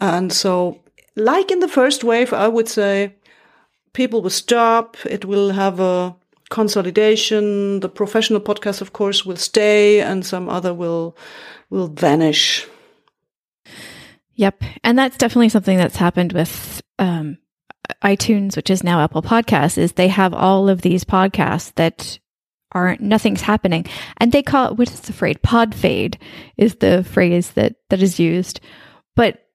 [0.00, 0.80] And so,
[1.14, 3.14] like in the first wave, I would say
[3.92, 4.96] people will stop.
[5.06, 6.14] It will have a
[6.50, 7.80] consolidation.
[7.80, 11.16] The professional podcast, of course, will stay and some other will,
[11.70, 12.66] will vanish.
[14.34, 14.64] Yep.
[14.82, 17.38] And that's definitely something that's happened with, um,
[18.02, 22.18] iTunes, which is now Apple Podcasts, is they have all of these podcasts that
[22.72, 23.86] aren't nothing's happening,
[24.16, 25.36] and they call it what is the phrase?
[25.42, 26.18] Pod fade
[26.56, 28.60] is the phrase that that is used,
[29.14, 29.46] but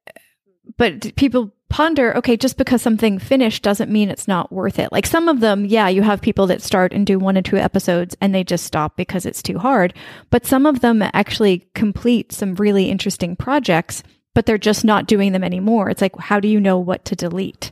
[0.77, 4.91] but people ponder okay just because something finished doesn't mean it's not worth it.
[4.91, 7.57] Like some of them yeah you have people that start and do one or two
[7.57, 9.93] episodes and they just stop because it's too hard.
[10.29, 14.01] But some of them actually complete some really interesting projects
[14.37, 17.15] but they're just not doing them anymore it's like how do you know what to
[17.15, 17.71] delete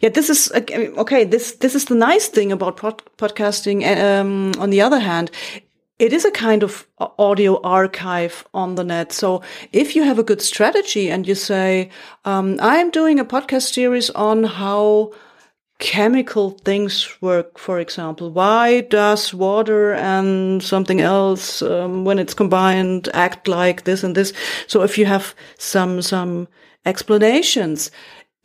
[0.00, 1.24] yeah, this is okay.
[1.24, 3.86] This this is the nice thing about pod podcasting.
[3.86, 5.30] Um, on the other hand,
[5.98, 9.12] it is a kind of audio archive on the net.
[9.12, 11.90] So if you have a good strategy and you say,
[12.24, 15.12] um, I'm doing a podcast series on how
[15.78, 23.08] chemical things work, for example, why does water and something else, um, when it's combined,
[23.14, 24.32] act like this and this?
[24.66, 26.48] So if you have some, some
[26.84, 27.90] explanations,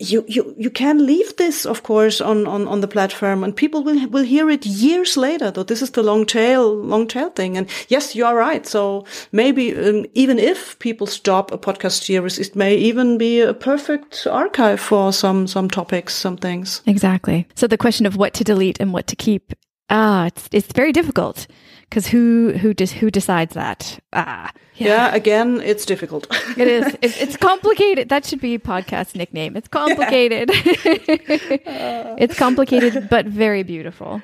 [0.04, 3.84] you, you, you can leave this, of course, on, on, on the platform and people
[3.84, 7.58] will, will hear it years later, though this is the long tail, long tail thing.
[7.58, 8.66] And yes, you are right.
[8.66, 13.54] So maybe um, even if people stop a podcast series, it may even be a
[13.54, 16.82] perfect archive for some, some topics, some things.
[16.86, 17.48] Exactly.
[17.56, 19.54] So the question of what to delete and what to keep,
[19.94, 21.48] ah, it's, it's very difficult
[21.82, 24.00] because who who does who decides that?
[24.12, 24.88] Ah, yeah.
[24.88, 26.28] yeah again, it's difficult.
[26.58, 26.98] it is.
[27.02, 28.10] It's, it's, complicated.
[28.10, 29.56] That should be podcast nickname.
[29.56, 30.50] It's complicated.
[30.50, 30.64] Yeah.
[32.18, 34.22] it's complicated, but very beautiful.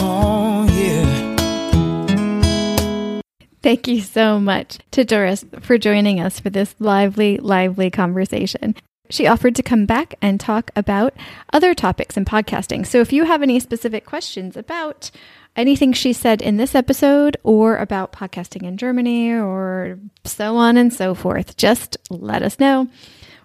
[0.00, 1.26] Oh yeah.
[3.60, 8.76] Thank you so much to Doris for joining us for this lively, lively conversation.
[9.10, 11.14] She offered to come back and talk about
[11.52, 12.86] other topics in podcasting.
[12.86, 15.10] So if you have any specific questions about
[15.56, 20.92] anything she said in this episode or about podcasting in Germany or so on and
[20.92, 22.88] so forth, just let us know.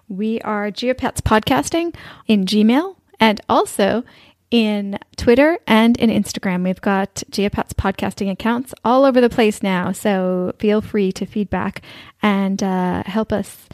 [0.08, 1.94] We are Geopats Podcasting
[2.26, 4.04] in Gmail and also
[4.50, 6.62] in Twitter and in Instagram.
[6.62, 9.92] We've got Geopats podcasting accounts all over the place now.
[9.92, 11.82] So feel free to feedback
[12.22, 13.66] and uh, help us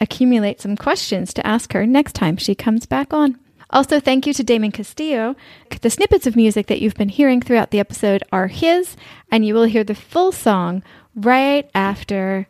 [0.00, 3.38] accumulate some questions to ask her next time she comes back on.
[3.70, 5.36] Also, thank you to Damon Castillo.
[5.82, 8.96] The snippets of music that you've been hearing throughout the episode are his,
[9.30, 10.82] and you will hear the full song
[11.14, 12.48] right after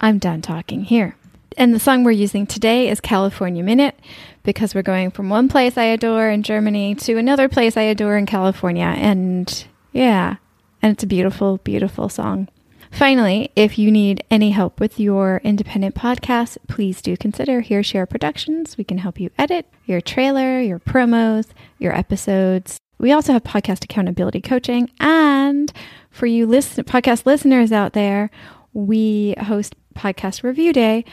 [0.00, 1.16] I'm done talking here.
[1.56, 3.98] And the song we're using today is California Minute
[4.44, 8.16] because we're going from one place I adore in Germany to another place I adore
[8.16, 8.94] in California.
[8.96, 10.36] And yeah,
[10.80, 12.48] and it's a beautiful, beautiful song.
[12.90, 18.04] Finally, if you need any help with your independent podcast, please do consider Here Share
[18.04, 18.76] Productions.
[18.76, 21.46] We can help you edit your trailer, your promos,
[21.78, 22.78] your episodes.
[22.98, 24.90] We also have podcast accountability coaching.
[24.98, 25.72] And
[26.10, 28.30] for you listen- podcast listeners out there,
[28.74, 31.04] we host Podcast Review Day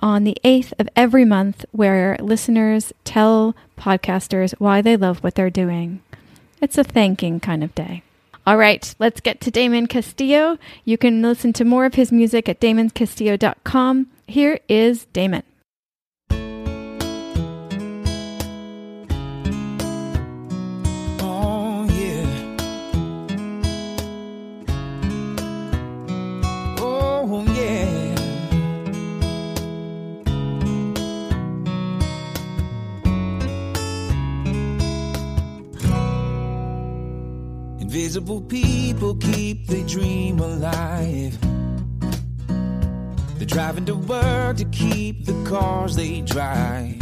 [0.00, 5.50] on the 8th of every month, where listeners tell podcasters why they love what they're
[5.50, 6.00] doing.
[6.60, 8.02] It's a thanking kind of day.
[8.48, 10.56] All right, let's get to Damon Castillo.
[10.86, 14.06] You can listen to more of his music at damoncastillo.com.
[14.26, 15.42] Here is Damon.
[38.18, 41.38] Invisible people keep their dream alive.
[43.36, 46.98] They're driving to work to keep the cars they drive.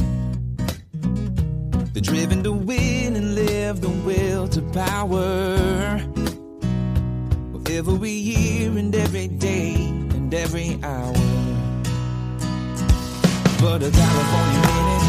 [1.94, 6.02] They're driven to win and live the will to power.
[7.66, 11.14] Every year and every day and every hour.
[13.62, 15.04] But a California minute,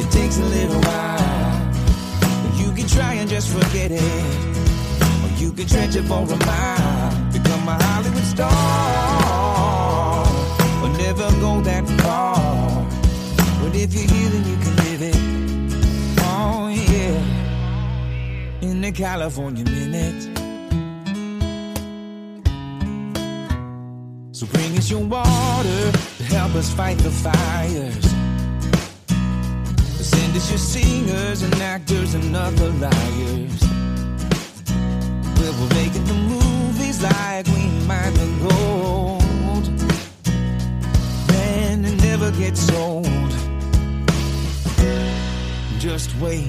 [0.00, 1.35] it takes a little while.
[2.96, 4.02] You try and just forget it.
[5.22, 7.30] Or you can stretch it for a mile.
[7.30, 8.48] Become a Hollywood star.
[10.82, 12.86] Or never go that far.
[13.60, 15.16] But if you're here, then you can live it.
[16.20, 18.66] Oh, yeah.
[18.66, 20.22] In the California minute.
[24.32, 28.15] So bring us your water to help us fight the fires.
[30.16, 33.60] Send it's your singers and actors and other liars.
[35.36, 39.66] Well, we're making the movies like we might the gold.
[41.28, 43.30] Man, it never gets old.
[45.78, 46.48] Just wait.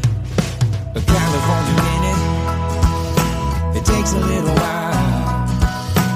[0.95, 2.21] A California minute.
[3.75, 5.47] It It takes a little while.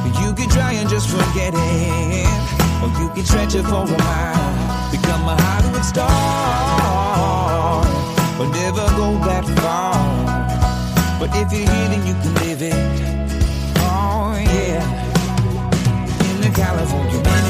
[0.03, 2.27] But you can try and just forget it.
[2.81, 4.91] Or you can stretch it for a while.
[4.91, 7.40] Become a Hollywood star.
[8.41, 9.93] But never go that far.
[11.19, 12.73] But if you're here, then you can live it.
[13.77, 14.81] Oh, yeah.
[16.27, 17.40] In the California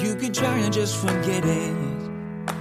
[0.00, 1.76] you can try and just forget it.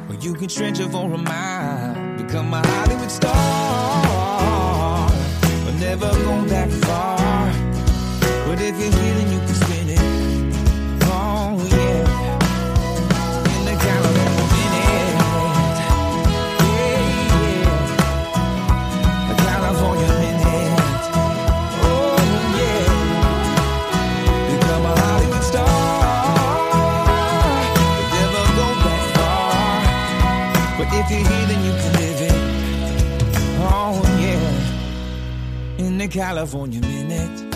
[0.10, 2.18] Or you can stretch it for a mile.
[2.18, 5.10] Become a Hollywood star.
[5.66, 6.85] But never go that
[36.16, 37.54] California minute.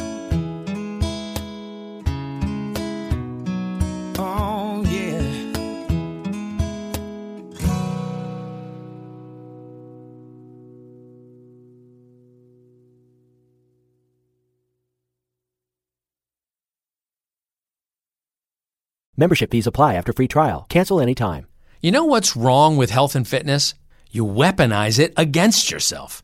[4.19, 5.21] Oh, yeah.
[19.15, 20.65] Membership fees apply after free trial.
[20.67, 21.47] Cancel anytime.
[21.81, 23.73] You know what's wrong with health and fitness?
[24.11, 26.23] You weaponize it against yourself.